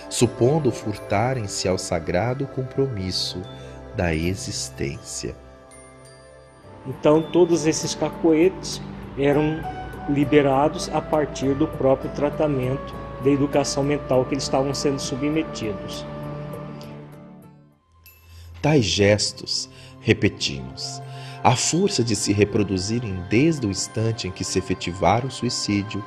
[0.10, 3.42] supondo furtarem-se ao sagrado compromisso
[3.96, 5.36] da existência.
[6.88, 8.82] Então, todos esses cacoetes
[9.18, 9.60] eram
[10.10, 16.06] liberados a partir do próprio tratamento da educação mental que eles estavam sendo submetidos.
[18.62, 19.70] Tais gestos,
[20.02, 21.02] repetimos,
[21.44, 26.04] a força de se reproduzirem desde o instante em que se efetivara o suicídio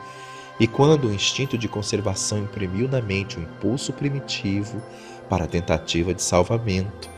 [0.60, 4.82] e quando o instinto de conservação imprimiu na mente um impulso primitivo
[5.28, 7.08] para a tentativa de salvamento,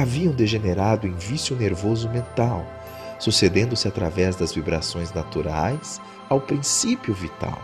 [0.00, 2.64] haviam degenerado em vício nervoso mental,
[3.18, 7.60] sucedendo-se através das vibrações naturais ao princípio vital,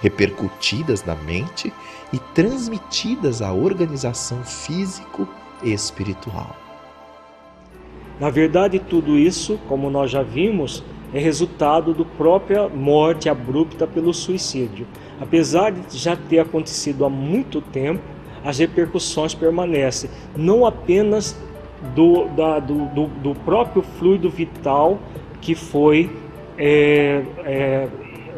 [0.00, 1.72] repercutidas na mente
[2.12, 5.28] e transmitidas à organização físico
[5.62, 6.56] e espiritual.
[8.18, 10.82] Na verdade, tudo isso, como nós já vimos,
[11.14, 14.86] é resultado da própria morte abrupta pelo suicídio.
[15.20, 18.00] apesar de já ter acontecido há muito tempo,
[18.44, 21.36] as repercussões permanecem, não apenas
[21.94, 24.98] do, da, do, do, do próprio fluido vital
[25.40, 26.10] que foi
[26.56, 27.88] é, é,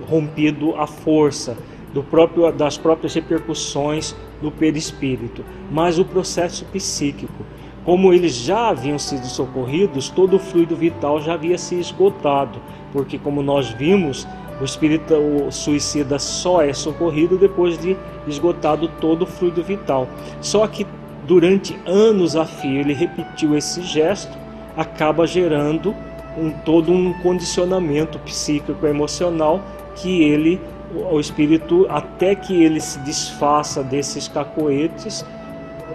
[0.09, 1.57] rompido à força,
[1.92, 7.44] do próprio, das próprias repercussões do perispírito, mas o processo psíquico.
[7.85, 12.61] Como eles já haviam sido socorridos, todo o fluido vital já havia se esgotado,
[12.92, 14.29] porque, como nós vimos,
[14.61, 17.96] o espírito o suicida só é socorrido depois de
[18.29, 20.07] esgotado todo o fluido vital.
[20.42, 20.87] Só que
[21.26, 24.37] durante anos a fio ele repetiu esse gesto,
[24.76, 25.94] acaba gerando
[26.37, 29.61] um, todo um condicionamento psíquico emocional
[29.96, 30.61] que ele
[30.92, 35.24] o espírito até que ele se desfaça desses cacoetes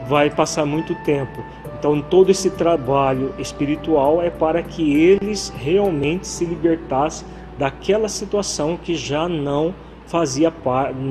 [0.07, 1.43] vai passar muito tempo.
[1.77, 8.95] Então todo esse trabalho espiritual é para que eles realmente se libertassem daquela situação que
[8.95, 9.73] já não
[10.05, 10.53] fazia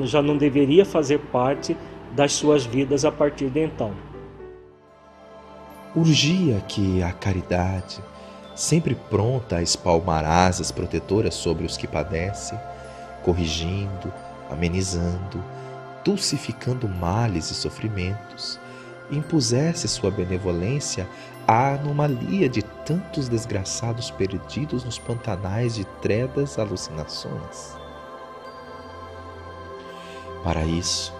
[0.03, 1.75] já não deveria fazer parte
[2.11, 4.04] das suas vidas a partir de então.
[5.95, 8.03] Urgia que a caridade,
[8.53, 12.59] sempre pronta a espalmar asas protetoras sobre os que padecem,
[13.23, 14.11] corrigindo,
[14.51, 15.41] amenizando,
[16.03, 18.59] dulcificando males e sofrimentos,
[19.09, 21.07] impusesse sua benevolência
[21.47, 27.73] à anomalia de tantos desgraçados perdidos nos pantanais de tredas alucinações.
[30.43, 31.13] Para isso,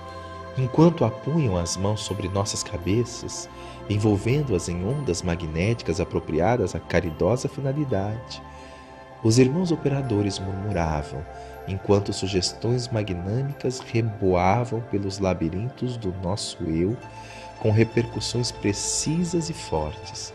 [0.57, 3.49] enquanto apunham as mãos sobre nossas cabeças,
[3.89, 8.41] envolvendo-as em ondas magnéticas apropriadas à caridosa finalidade,
[9.23, 11.25] os irmãos operadores murmuravam,
[11.67, 16.95] enquanto sugestões magnânicas reboavam pelos labirintos do nosso eu,
[17.59, 20.33] com repercussões precisas e fortes,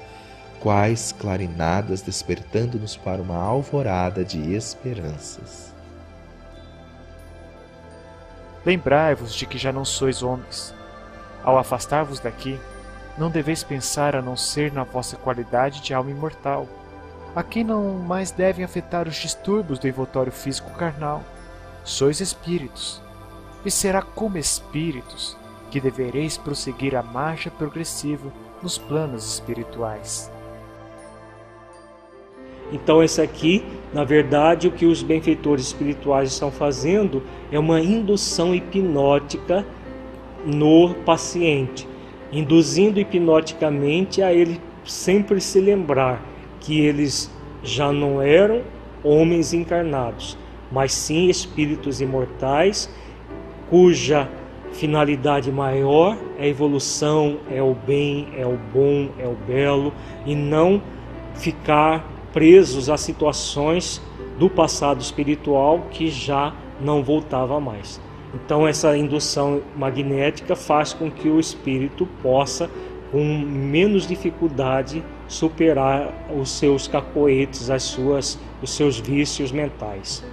[0.59, 5.73] quais clarinadas despertando-nos para uma alvorada de esperanças.
[8.65, 10.75] Lembrai-vos de que já não sois homens.
[11.43, 12.61] Ao afastar-vos daqui,
[13.19, 16.67] não deveis pensar a não ser na vossa qualidade de alma imortal,
[17.35, 21.23] a quem não mais devem afetar os distúrbios do envoltório físico carnal.
[21.85, 23.03] Sois espíritos,
[23.65, 25.37] e será como espíritos
[25.71, 28.31] que devereis prosseguir a marcha progressiva
[28.63, 30.31] nos planos espirituais.
[32.73, 38.55] Então, esse aqui, na verdade, o que os benfeitores espirituais estão fazendo é uma indução
[38.55, 39.67] hipnótica
[40.45, 41.89] no paciente,
[42.33, 46.23] induzindo hipnoticamente a ele sempre se lembrar
[46.61, 47.31] que eles
[47.63, 48.63] já não eram
[49.03, 50.37] homens encarnados,
[50.71, 52.91] mas sim espíritos imortais,
[53.69, 54.29] cuja
[54.73, 59.93] finalidade maior é a evolução, é o bem, é o bom, é o belo,
[60.25, 60.81] e não
[61.35, 64.01] ficar presos a situações
[64.39, 68.01] do passado espiritual que já não voltava mais.
[68.35, 72.71] Então, essa indução magnética faz com que o espírito possa,
[73.11, 80.25] com menos dificuldade, superar os seus cacoetes, as suas, os seus vícios mentais.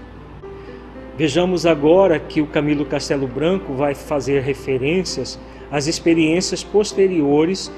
[1.18, 5.40] Vejamos agora que o Camilo Castelo Branco vai fazer referências
[5.72, 7.72] às experiências posteriores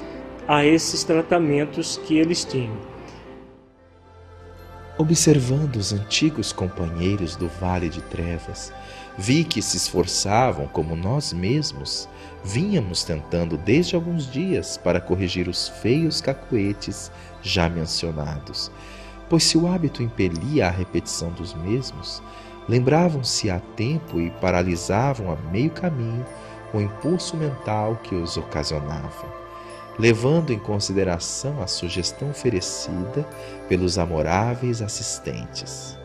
[0.46, 2.76] a esses tratamentos que eles tinham.
[5.00, 8.70] Observando os antigos companheiros do Vale de Trevas,
[9.16, 12.06] vi que se esforçavam como nós mesmos,
[12.44, 17.10] vínhamos tentando desde alguns dias para corrigir os feios cacoetes
[17.40, 18.70] já mencionados,
[19.30, 22.22] pois se o hábito impelia a repetição dos mesmos,
[22.68, 26.26] lembravam-se a tempo e paralisavam a meio caminho
[26.74, 29.40] o impulso mental que os ocasionava
[30.00, 33.28] levando em consideração a sugestão oferecida
[33.70, 35.96] pelos amoráveis assistentes.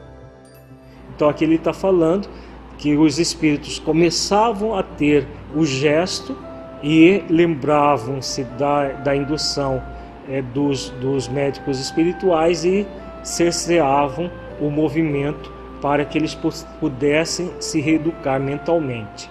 [1.15, 2.29] Então aqui ele está falando
[2.77, 6.37] que os espíritos começavam a ter o gesto
[6.83, 9.81] e lembravam-se da, da indução
[10.29, 12.85] é, dos, dos médicos espirituais e
[13.23, 14.29] cerceavam
[14.61, 15.51] o movimento
[15.81, 16.37] para que eles
[16.79, 19.27] pudessem se reeducar mentalmente.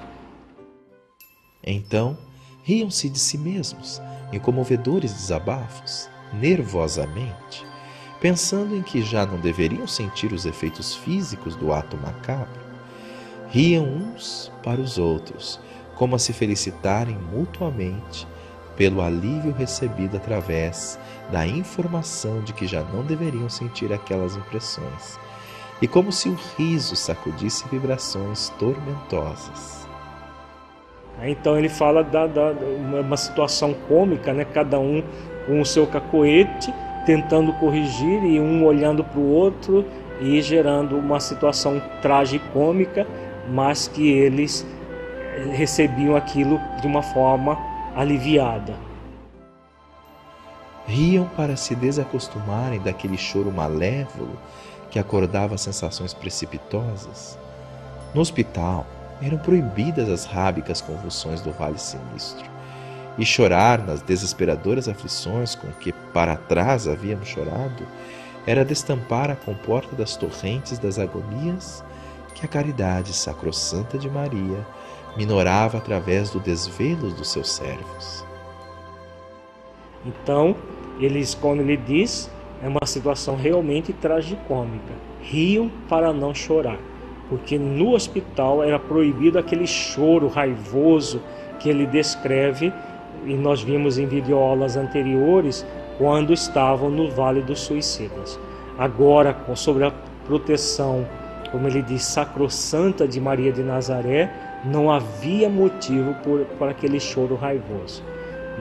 [1.64, 2.18] Então,
[2.64, 7.64] riam-se de si mesmos em comovedores desabafos, nervosamente,
[8.24, 12.58] pensando em que já não deveriam sentir os efeitos físicos do ato macabro.
[13.50, 15.60] Riam uns para os outros,
[15.94, 18.26] como a se felicitarem mutuamente
[18.78, 20.98] pelo alívio recebido através
[21.30, 25.20] da informação de que já não deveriam sentir aquelas impressões,
[25.82, 29.86] e como se o riso sacudisse vibrações tormentosas.
[31.22, 32.52] Então ele fala da, da
[33.02, 34.46] uma situação cômica, né?
[34.46, 35.04] Cada um
[35.46, 36.72] com o seu cacoete
[37.04, 39.84] tentando corrigir e um olhando para o outro
[40.20, 43.06] e gerando uma situação tragicômica
[43.48, 44.66] mas que eles
[45.36, 47.58] eh, recebiam aquilo de uma forma
[47.94, 48.74] aliviada.
[50.86, 54.38] Riam para se desacostumarem daquele choro malévolo
[54.90, 57.38] que acordava sensações precipitosas.
[58.14, 58.86] No hospital,
[59.22, 62.48] eram proibidas as rábicas convulsões do vale sinistro,
[63.18, 67.86] e chorar nas desesperadoras aflições com que para trás havíamos chorado
[68.46, 71.84] era destampar a comporta das torrentes das agonias
[72.34, 74.66] que a caridade sacrossanta de Maria
[75.16, 78.24] minorava através do desvelo dos seus servos.
[80.04, 80.56] Então,
[80.98, 82.30] eles, quando ele diz,
[82.62, 84.92] é uma situação realmente tragicômica.
[85.20, 86.78] Riam para não chorar,
[87.28, 91.22] porque no hospital era proibido aquele choro raivoso
[91.58, 92.72] que ele descreve
[93.26, 95.64] e nós vimos em videoaulas anteriores
[95.98, 98.38] quando estavam no Vale dos Suicidas.
[98.78, 99.92] Agora, sobre a
[100.26, 101.06] proteção,
[101.50, 104.32] como ele diz, sacrossanta de Maria de Nazaré,
[104.64, 108.02] não havia motivo por, por aquele choro raivoso,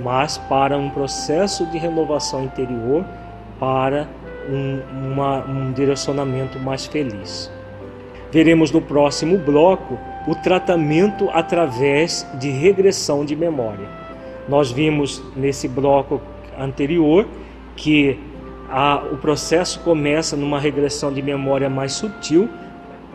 [0.04, 3.06] mas para um processo de renovação interior,
[3.60, 4.08] para
[4.50, 7.52] um, uma, um direcionamento mais feliz.
[8.32, 9.98] Veremos no próximo bloco
[10.28, 14.03] o tratamento através de regressão de memória.
[14.48, 16.22] Nós vimos nesse bloco
[16.58, 17.28] anterior
[17.76, 18.20] que
[18.70, 22.50] a, o processo começa numa regressão de memória mais sutil,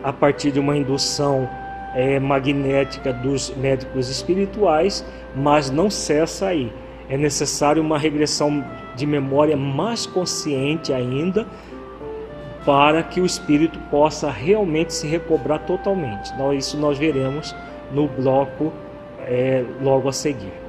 [0.03, 1.49] a partir de uma indução
[1.93, 5.05] é, magnética dos médicos espirituais,
[5.35, 6.71] mas não cessa aí.
[7.09, 8.63] É necessário uma regressão
[8.95, 11.45] de memória mais consciente ainda,
[12.65, 16.31] para que o espírito possa realmente se recobrar totalmente.
[16.33, 17.55] Então, isso nós veremos
[17.91, 18.71] no bloco
[19.21, 20.68] é, logo a seguir.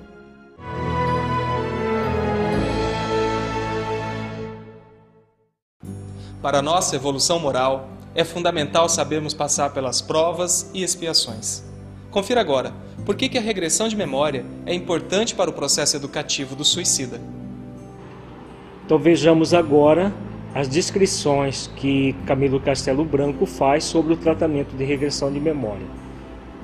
[6.41, 11.63] Para a nossa evolução moral, é fundamental sabermos passar pelas provas e expiações.
[12.09, 12.73] Confira agora
[13.05, 17.21] por que, a regressão de memória é importante para o processo educativo do suicida.
[18.83, 20.11] Então vejamos agora
[20.53, 25.85] as descrições que Camilo Castelo Branco faz sobre o tratamento de regressão de memória.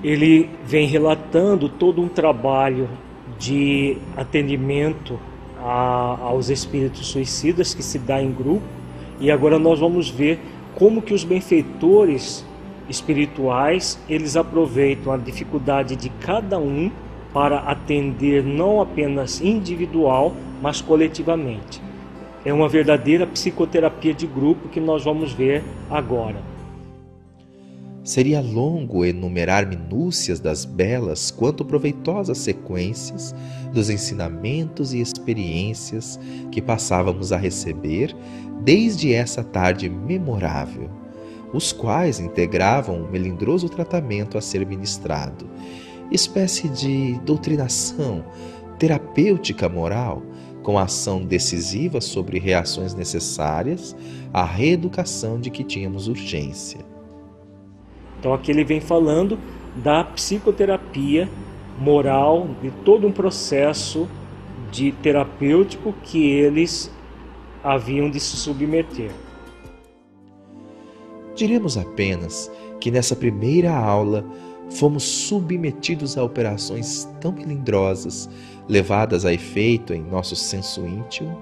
[0.03, 2.89] Ele vem relatando todo um trabalho
[3.37, 5.19] de atendimento
[5.59, 8.76] a, aos espíritos suicidas que se dá em grupo
[9.19, 10.39] e agora nós vamos ver
[10.75, 12.45] como que os benfeitores
[12.89, 16.91] espirituais, eles aproveitam a dificuldade de cada um
[17.33, 21.81] para atender não apenas individual, mas coletivamente.
[22.45, 26.37] É uma verdadeira psicoterapia de grupo que nós vamos ver agora.
[28.07, 33.35] Seria longo enumerar minúcias das belas quanto proveitosas sequências
[33.73, 36.17] dos ensinamentos e experiências
[36.49, 38.15] que passávamos a receber
[38.63, 40.89] desde essa tarde memorável,
[41.53, 45.45] os quais integravam o melindroso tratamento a ser ministrado,
[46.09, 48.23] espécie de doutrinação
[48.79, 50.23] terapêutica moral
[50.63, 53.93] com ação decisiva sobre reações necessárias
[54.31, 56.96] à reeducação de que tínhamos urgência.
[58.19, 59.37] Então aqui ele vem falando
[59.75, 61.29] da psicoterapia
[61.79, 64.07] moral, de todo um processo
[64.71, 66.91] de terapêutico que eles
[67.63, 69.11] haviam de se submeter.
[71.35, 74.25] Diremos apenas que nessa primeira aula
[74.71, 78.29] fomos submetidos a operações tão melindrosas,
[78.67, 81.37] levadas a efeito em nosso senso íntimo,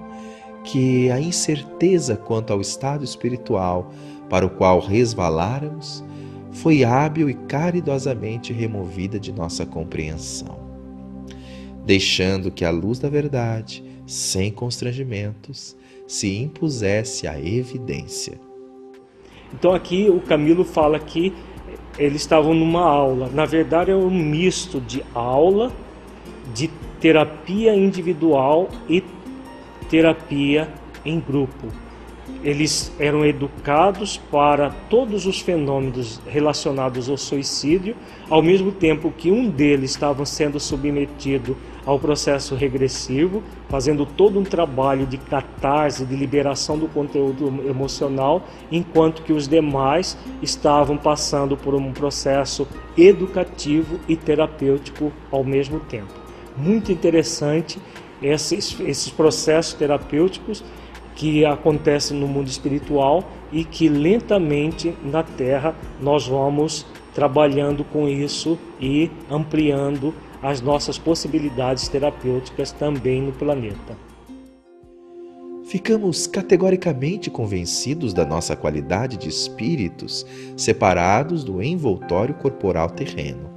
[0.62, 3.90] que a incerteza quanto ao estado espiritual
[4.28, 6.04] para o qual resvaláramos
[6.62, 10.58] foi hábil e caridosamente removida de nossa compreensão,
[11.84, 15.76] deixando que a luz da verdade, sem constrangimentos,
[16.06, 18.40] se impusesse a evidência.
[19.52, 21.32] Então aqui o Camilo fala que
[21.98, 23.28] eles estavam numa aula.
[23.32, 25.72] Na verdade é um misto de aula,
[26.54, 26.68] de
[27.00, 29.04] terapia individual e
[29.90, 30.72] terapia
[31.04, 31.85] em grupo.
[32.46, 37.96] Eles eram educados para todos os fenômenos relacionados ao suicídio,
[38.30, 44.44] ao mesmo tempo que um deles estava sendo submetido ao processo regressivo, fazendo todo um
[44.44, 51.74] trabalho de catarse, de liberação do conteúdo emocional, enquanto que os demais estavam passando por
[51.74, 52.64] um processo
[52.96, 56.14] educativo e terapêutico ao mesmo tempo.
[56.56, 57.80] Muito interessante
[58.22, 60.62] esses, esses processos terapêuticos
[61.16, 68.58] que acontecem no mundo espiritual e que lentamente na Terra nós vamos trabalhando com isso
[68.78, 73.96] e ampliando as nossas possibilidades terapêuticas também no planeta.
[75.64, 80.24] Ficamos categoricamente convencidos da nossa qualidade de espíritos
[80.56, 83.50] separados do envoltório corporal terreno,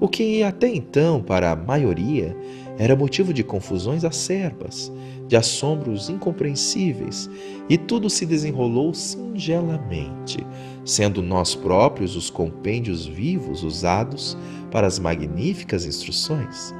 [0.00, 2.36] o que até então, para a maioria,
[2.78, 4.92] era motivo de confusões acerbas,
[5.28, 7.28] de assombros incompreensíveis,
[7.68, 10.38] e tudo se desenrolou singelamente,
[10.84, 14.36] sendo nós próprios os compêndios vivos usados
[14.70, 16.74] para as magníficas instruções,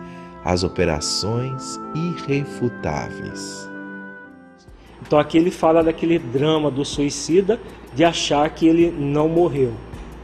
[0.44, 3.68] as operações irrefutáveis.
[5.02, 7.60] Então aqui ele fala daquele drama do suicida
[7.94, 9.72] de achar que ele não morreu,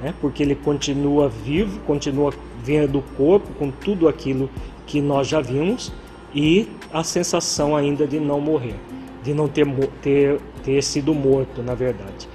[0.00, 0.14] né?
[0.20, 4.48] porque ele continua vivo, continua vendo o corpo com tudo aquilo
[4.86, 5.92] que nós já vimos
[6.34, 8.76] e a sensação ainda de não morrer,
[9.22, 9.66] de não ter,
[10.00, 12.28] ter, ter sido morto, na verdade.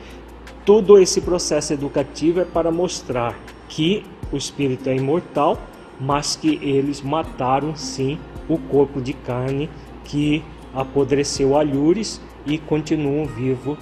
[0.66, 3.38] Todo esse processo educativo é para mostrar
[3.70, 5.58] que o espírito é imortal,
[6.00, 9.70] mas que eles mataram sim o corpo de carne
[10.04, 10.44] que
[10.74, 13.78] apodreceu alhures e continuam vivo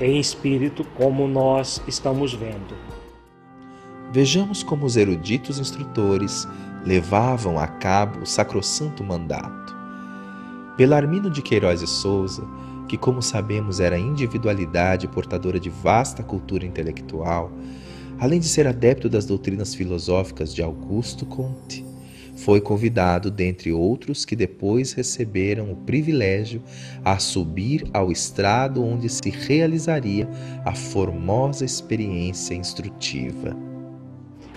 [0.00, 2.89] em espírito como nós estamos vendo.
[4.12, 6.48] Vejamos como os eruditos instrutores
[6.84, 9.76] levavam a cabo o sacrossanto mandato.
[10.76, 12.42] Belarmino de Queiroz e Souza,
[12.88, 17.52] que como sabemos era individualidade portadora de vasta cultura intelectual,
[18.18, 21.86] além de ser adepto das doutrinas filosóficas de Augusto Comte,
[22.34, 26.62] foi convidado, dentre outros que depois receberam o privilégio,
[27.04, 30.28] a subir ao estrado onde se realizaria
[30.64, 33.69] a formosa experiência instrutiva.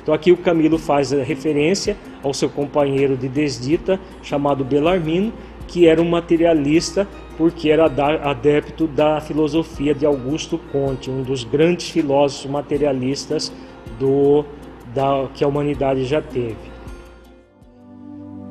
[0.04, 5.32] Então aqui o Camilo faz referência ao seu companheiro de desdita chamado Belarmino,
[5.66, 11.90] que era um materialista porque era adepto da filosofia de Augusto Conte, um dos grandes
[11.90, 13.52] filósofos materialistas
[13.98, 14.46] do,
[14.94, 16.74] da, que a humanidade já teve.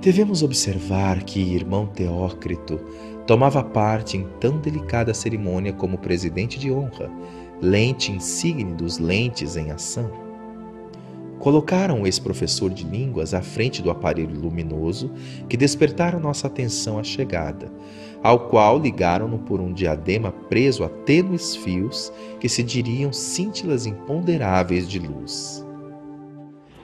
[0.01, 2.81] Devemos observar que irmão Teócrito
[3.25, 7.09] tomava parte em tão delicada cerimônia como presidente de honra,
[7.61, 10.32] lente insigne dos lentes em ação.
[11.43, 15.11] Colocaram o ex-professor de línguas à frente do aparelho luminoso
[15.49, 17.69] que despertaram nossa atenção à chegada,
[18.23, 24.89] ao qual ligaram-no por um diadema preso a tênues fios que se diriam cíntilas imponderáveis
[24.89, 25.67] de luz.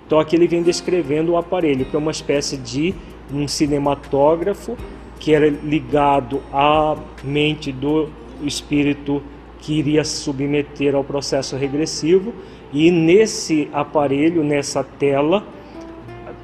[0.05, 2.93] Então aqui ele vem descrevendo o aparelho, que é uma espécie de
[3.33, 4.77] um cinematógrafo
[5.21, 8.09] que era ligado à mente do
[8.43, 9.23] espírito
[9.61, 12.35] que iria submeter ao processo regressivo
[12.73, 15.45] e nesse aparelho, nessa tela,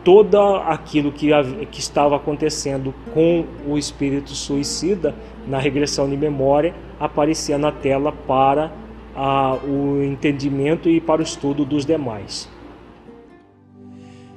[0.03, 1.31] todo aquilo que,
[1.71, 5.15] que estava acontecendo com o espírito suicida
[5.47, 8.71] na regressão de memória aparecia na tela para
[9.15, 12.49] a, o entendimento e para o estudo dos demais.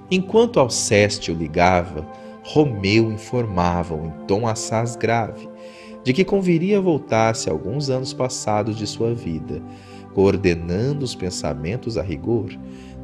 [0.10, 2.08] Enquanto Alceste o ligava,
[2.44, 5.50] Romeu informava-o em tom assaz grave
[6.02, 9.62] de que conviria voltar-se alguns anos passados de sua vida,
[10.18, 12.50] coordenando os pensamentos a rigor,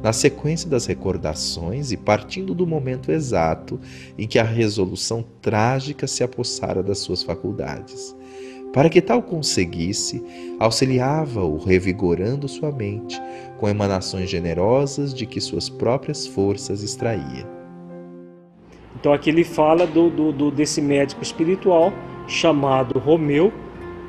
[0.02, 3.78] na sequência das recordações e partindo do momento exato
[4.18, 8.16] em que a resolução trágica se apossara das suas faculdades.
[8.72, 10.20] Para que tal conseguisse,
[10.58, 13.16] auxiliava-o revigorando sua mente
[13.60, 17.48] com emanações generosas de que suas próprias forças extraía.
[18.98, 21.92] Então aqui ele fala do, do, do desse médico espiritual
[22.26, 23.52] chamado Romeu,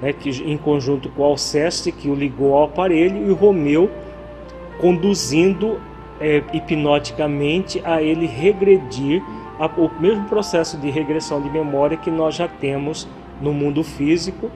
[0.02, 3.90] né, que, em conjunto com Alceste, que o ligou ao aparelho, e o Romeu
[4.80, 5.80] conduzindo
[6.20, 9.22] é, hipnoticamente a ele regredir
[9.60, 13.08] a, o mesmo processo de regressão de memória que nós já temos
[13.42, 14.52] no mundo físico.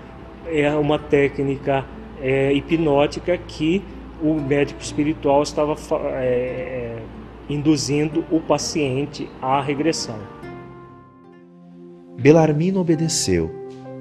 [0.46, 1.86] É uma técnica
[2.22, 3.84] é, hipnótica que
[4.22, 5.76] o médico espiritual estava
[6.16, 6.98] é, é,
[7.50, 10.20] induzindo o paciente à regressão.
[12.18, 13.50] Belarmino obedeceu,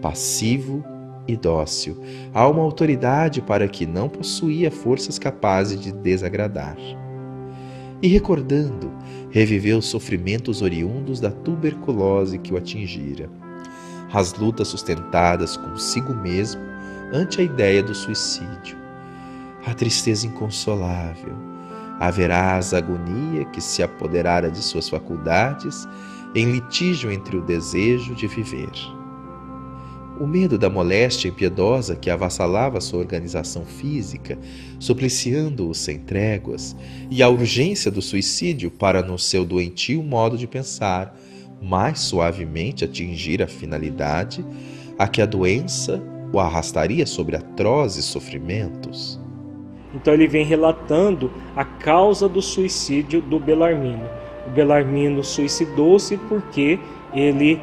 [0.02, 0.82] passivo
[1.28, 2.02] e dócil
[2.32, 6.76] a uma autoridade para que não possuía forças capazes de desagradar.
[8.00, 8.90] E recordando,
[9.30, 13.28] reviveu os sofrimentos oriundos da tuberculose que o atingira,
[14.12, 16.62] as lutas sustentadas consigo mesmo
[17.12, 18.78] ante a ideia do suicídio.
[19.66, 21.34] A tristeza inconsolável,
[22.00, 25.86] a veraz agonia que se apoderara de suas faculdades
[26.34, 28.97] em litígio entre o desejo de viver.
[30.20, 34.36] O medo da moléstia impiedosa que avassalava sua organização física,
[34.80, 36.74] supliciando-o sem tréguas,
[37.08, 41.16] e a urgência do suicídio para, no seu doentio modo de pensar,
[41.62, 44.44] mais suavemente atingir a finalidade
[44.98, 46.02] a que a doença
[46.32, 49.20] o arrastaria sobre atrozes sofrimentos.
[49.94, 54.04] Então ele vem relatando a causa do suicídio do Belarmino.
[54.46, 56.78] O Belarmino suicidou-se porque
[57.14, 57.60] ele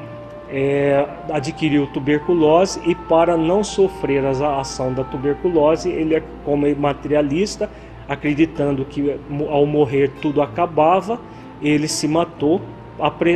[0.49, 7.69] é, adquiriu tuberculose e para não sofrer a ação da tuberculose, ele, é como materialista,
[8.07, 9.19] acreditando que
[9.49, 11.19] ao morrer tudo acabava,
[11.61, 12.61] ele se matou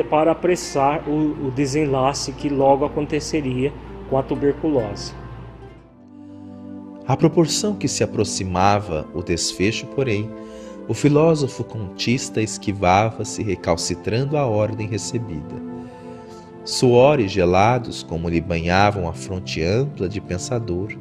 [0.09, 3.73] para apressar o, o desenlace que logo aconteceria
[4.09, 5.13] com a tuberculose.
[7.07, 10.29] À proporção que se aproximava o desfecho, porém,
[10.87, 15.68] o filósofo contista esquivava-se recalcitrando a ordem recebida
[16.69, 20.95] suores gelados como lhe banhavam a fronte ampla de pensador,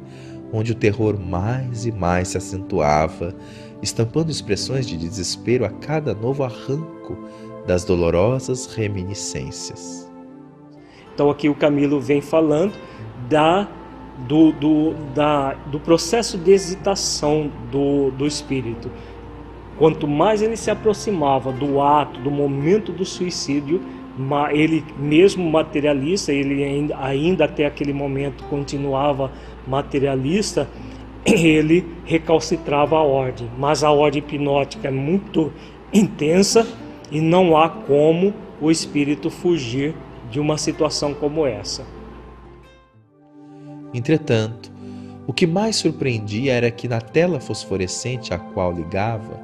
[0.51, 3.35] onde o terror mais e mais se acentuava,
[3.81, 7.15] estampando expressões de desespero a cada novo arranco
[7.67, 10.09] das dolorosas reminiscências.
[11.13, 12.73] Então aqui o Camilo vem falando
[13.29, 13.67] da
[14.27, 18.91] do, do, da, do processo de hesitação do, do espírito.
[19.77, 23.81] Quanto mais ele se aproximava do ato, do momento do suicídio,
[24.51, 26.63] ele mesmo materialista, ele
[26.97, 29.31] ainda, até aquele momento continuava
[29.67, 30.67] materialista,
[31.25, 33.49] ele recalcitrava a ordem.
[33.57, 35.51] Mas a ordem hipnótica é muito
[35.93, 36.67] intensa
[37.11, 39.95] e não há como o espírito fugir
[40.29, 41.85] de uma situação como essa.
[43.93, 44.71] Entretanto,
[45.25, 49.39] o que mais surpreendia era que na tela fosforescente a qual ligava,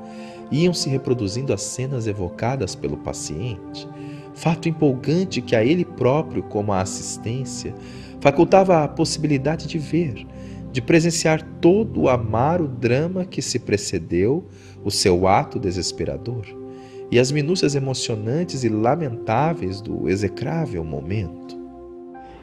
[0.51, 3.87] iam se reproduzindo as cenas evocadas pelo paciente
[4.35, 7.73] fato empolgante que a ele próprio, como a assistência,
[8.19, 10.27] facultava a possibilidade de ver,
[10.71, 14.45] de presenciar todo o amaro drama que se precedeu
[14.83, 16.45] o seu ato desesperador
[17.09, 21.55] e as minúcias emocionantes e lamentáveis do execrável momento.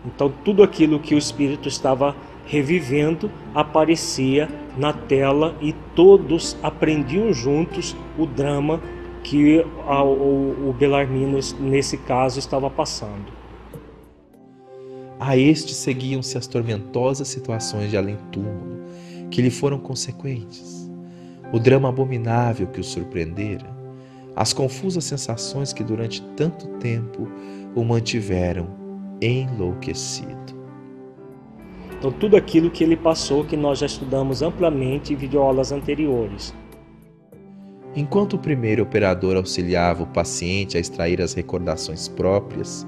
[0.04, 2.16] Então, tudo aquilo que o espírito estava
[2.46, 8.80] revivendo aparecia na tela e todos aprendiam juntos o drama
[9.22, 13.32] que a, o, o Belarmino, nesse caso, estava passando.
[15.18, 18.82] A este seguiam-se as tormentosas situações de além-túmulo
[19.30, 20.90] que lhe foram consequentes,
[21.52, 23.66] o drama abominável que o surpreendera,
[24.34, 27.28] as confusas sensações que durante tanto tempo
[27.74, 28.68] o mantiveram
[29.20, 30.60] enlouquecido.
[31.96, 36.52] Então, tudo aquilo que ele passou, que nós já estudamos amplamente em videoaulas anteriores,
[37.94, 42.86] Enquanto o primeiro operador auxiliava o paciente a extrair as recordações próprias,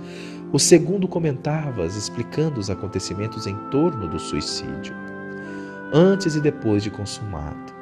[0.51, 4.95] o segundo comentava-as, explicando os acontecimentos em torno do suicídio,
[5.93, 7.75] antes e depois de consumado.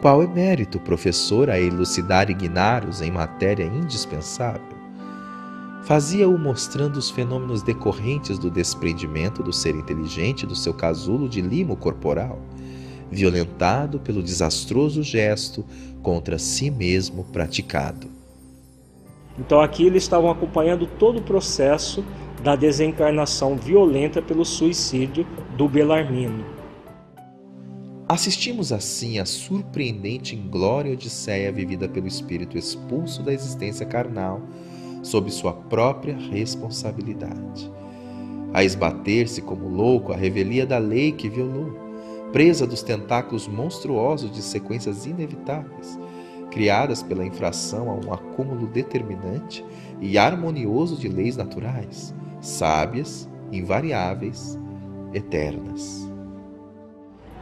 [0.00, 4.74] Qual é mérito, professor, a elucidar Ignaros em matéria indispensável?
[5.84, 11.76] Fazia-o mostrando os fenômenos decorrentes do desprendimento do ser inteligente do seu casulo de limo
[11.76, 12.40] corporal
[13.10, 15.64] violentado pelo desastroso gesto
[16.02, 18.08] contra si mesmo praticado.
[19.38, 22.04] Então aqui eles estavam acompanhando todo o processo
[22.42, 25.26] da desencarnação violenta pelo suicídio
[25.56, 26.44] do Belarmino.
[28.06, 34.42] Assistimos assim à surpreendente inglória odisseia vivida pelo espírito expulso da existência carnal
[35.02, 37.72] sob sua própria responsabilidade.
[38.52, 41.83] A esbater-se como louco a revelia da lei que violou,
[42.34, 45.96] presa dos tentáculos monstruosos de sequências inevitáveis,
[46.50, 49.64] criadas pela infração a um acúmulo determinante
[50.00, 54.58] e harmonioso de leis naturais, sábias, invariáveis,
[55.14, 56.10] eternas.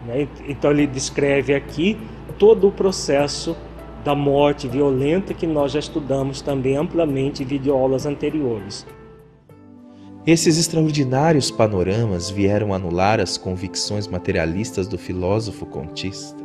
[0.07, 0.29] Né?
[0.47, 1.97] Então ele descreve aqui
[2.39, 3.57] todo o processo
[4.05, 8.87] da morte violenta que nós já estudamos também amplamente em videoaulas anteriores.
[10.25, 16.41] Esses extraordinários panoramas vieram anular as convicções materialistas do filósofo contista,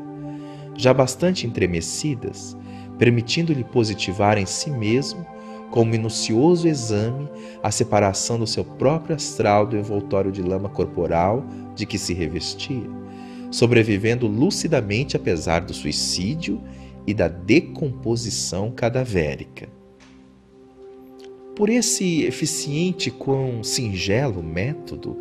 [0.76, 2.58] já bastante entremecidas,
[2.98, 5.24] permitindo-lhe positivar em si mesmo,
[5.70, 7.30] com minucioso exame,
[7.62, 12.90] a separação do seu próprio astral do envoltório de lama corporal de que se revestia,
[13.52, 16.64] sobrevivendo lucidamente apesar do suicídio
[17.06, 19.77] e da decomposição cadavérica.
[21.58, 25.18] Por esse eficiente quão singelo método,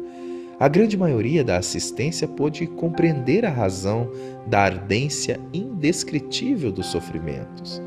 [0.59, 4.11] A grande maioria da assistência pôde compreender a razão
[4.47, 7.83] da ardência indescritível dos sofrimentos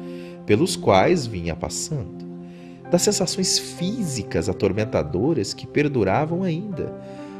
[0.46, 2.28] pelos quais vinha passando,
[2.92, 6.94] das sensações físicas atormentadoras que perduravam ainda,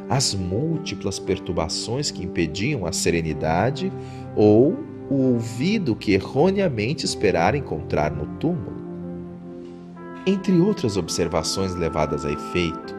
[0.08, 3.92] as múltiplas perturbações que impediam a serenidade
[4.34, 4.76] ou
[5.08, 8.79] o ouvido que erroneamente esperara encontrar no túmulo.
[10.26, 12.94] Entre outras observações levadas a efeito,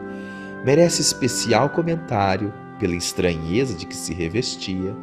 [0.64, 4.94] merece especial comentário, pela estranheza de que se revestia,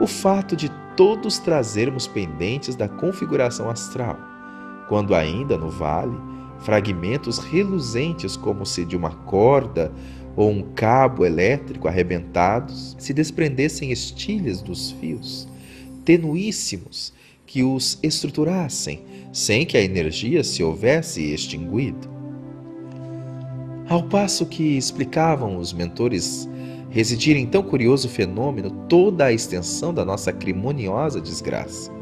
[0.00, 4.16] o fato de todos trazermos pendentes da configuração astral,
[4.88, 6.16] quando ainda no vale,
[6.60, 9.92] fragmentos reluzentes como se de uma corda
[10.34, 15.46] ou um cabo elétrico arrebentados se desprendessem estilhas dos fios,
[16.06, 17.12] tenuíssimos,
[17.54, 22.10] que os estruturassem, sem que a energia se houvesse extinguido.
[23.88, 26.48] Ao passo que explicavam os mentores
[26.90, 31.92] residir em tão curioso fenômeno toda a extensão da nossa crimoniosa desgraça.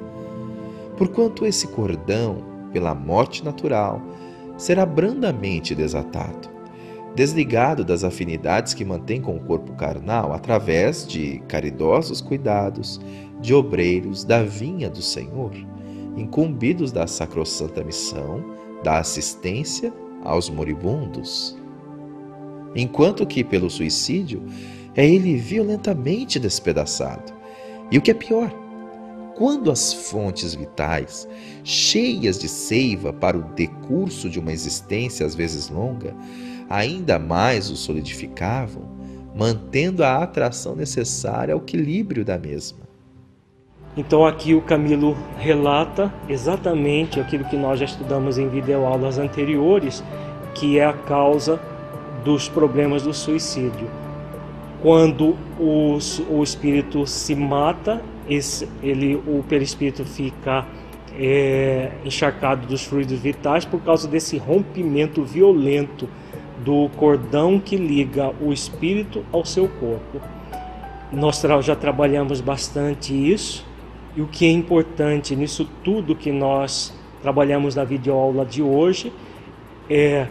[0.97, 2.39] Porquanto esse cordão,
[2.73, 4.01] pela morte natural,
[4.57, 6.49] será brandamente desatado,
[7.15, 12.99] desligado das afinidades que mantém com o corpo carnal através de caridosos cuidados
[13.43, 15.53] de obreiros da vinha do Senhor,
[16.17, 18.43] incumbidos da sacrossanta missão
[18.83, 19.93] da assistência
[20.25, 21.59] aos moribundos.
[22.75, 24.43] Enquanto que, pelo suicídio,
[24.95, 27.33] é ele violentamente despedaçado.
[27.91, 28.51] E o que é pior,
[29.35, 31.29] quando as fontes vitais,
[31.65, 36.15] cheias de seiva para o decurso de uma existência às vezes longa,
[36.69, 38.89] ainda mais o solidificavam,
[39.35, 42.82] mantendo a atração necessária ao equilíbrio da mesma.
[43.97, 50.03] Então aqui o Camilo relata exatamente aquilo que nós já estudamos em videoaulas anteriores,
[50.55, 51.61] que é a causa
[52.25, 53.89] dos problemas do suicídio
[54.83, 55.97] quando o,
[56.29, 60.67] o espírito se mata, esse, ele, o perispírito fica
[61.17, 66.09] é, encharcado dos fluidos vitais por causa desse rompimento violento
[66.65, 70.21] do cordão que liga o espírito ao seu corpo.
[71.13, 73.65] Nós já trabalhamos bastante isso
[74.17, 76.93] e o que é importante nisso tudo que nós
[77.23, 79.13] trabalhamos na videoaula de hoje
[79.89, 80.27] é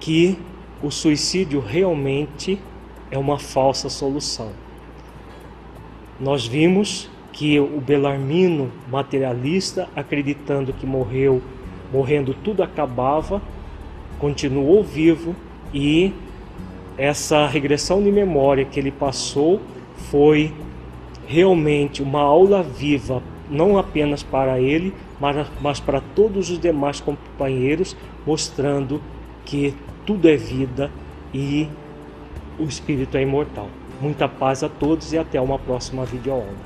[0.00, 0.38] que
[0.82, 2.60] o suicídio realmente
[3.10, 4.50] é uma falsa solução.
[6.20, 11.40] Nós vimos que o Belarmino materialista, acreditando que morreu,
[11.92, 13.40] morrendo tudo acabava,
[14.18, 15.34] continuou vivo
[15.72, 16.12] e
[16.96, 19.60] essa regressão de memória que ele passou
[20.10, 20.52] foi
[21.28, 27.94] realmente uma aula viva, não apenas para ele, mas, mas para todos os demais companheiros,
[28.26, 29.02] mostrando
[29.44, 29.74] que
[30.06, 30.90] tudo é vida
[31.32, 31.68] e
[32.58, 33.68] o espírito é imortal.
[34.00, 36.56] Muita paz a todos e até uma próxima videoaula.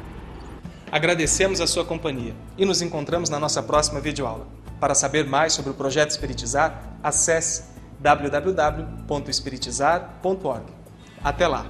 [0.92, 4.46] Agradecemos a sua companhia e nos encontramos na nossa próxima videoaula.
[4.78, 7.64] Para saber mais sobre o projeto Espiritizar, acesse
[7.98, 10.66] www.espiritizar.org.
[11.24, 11.66] Até lá!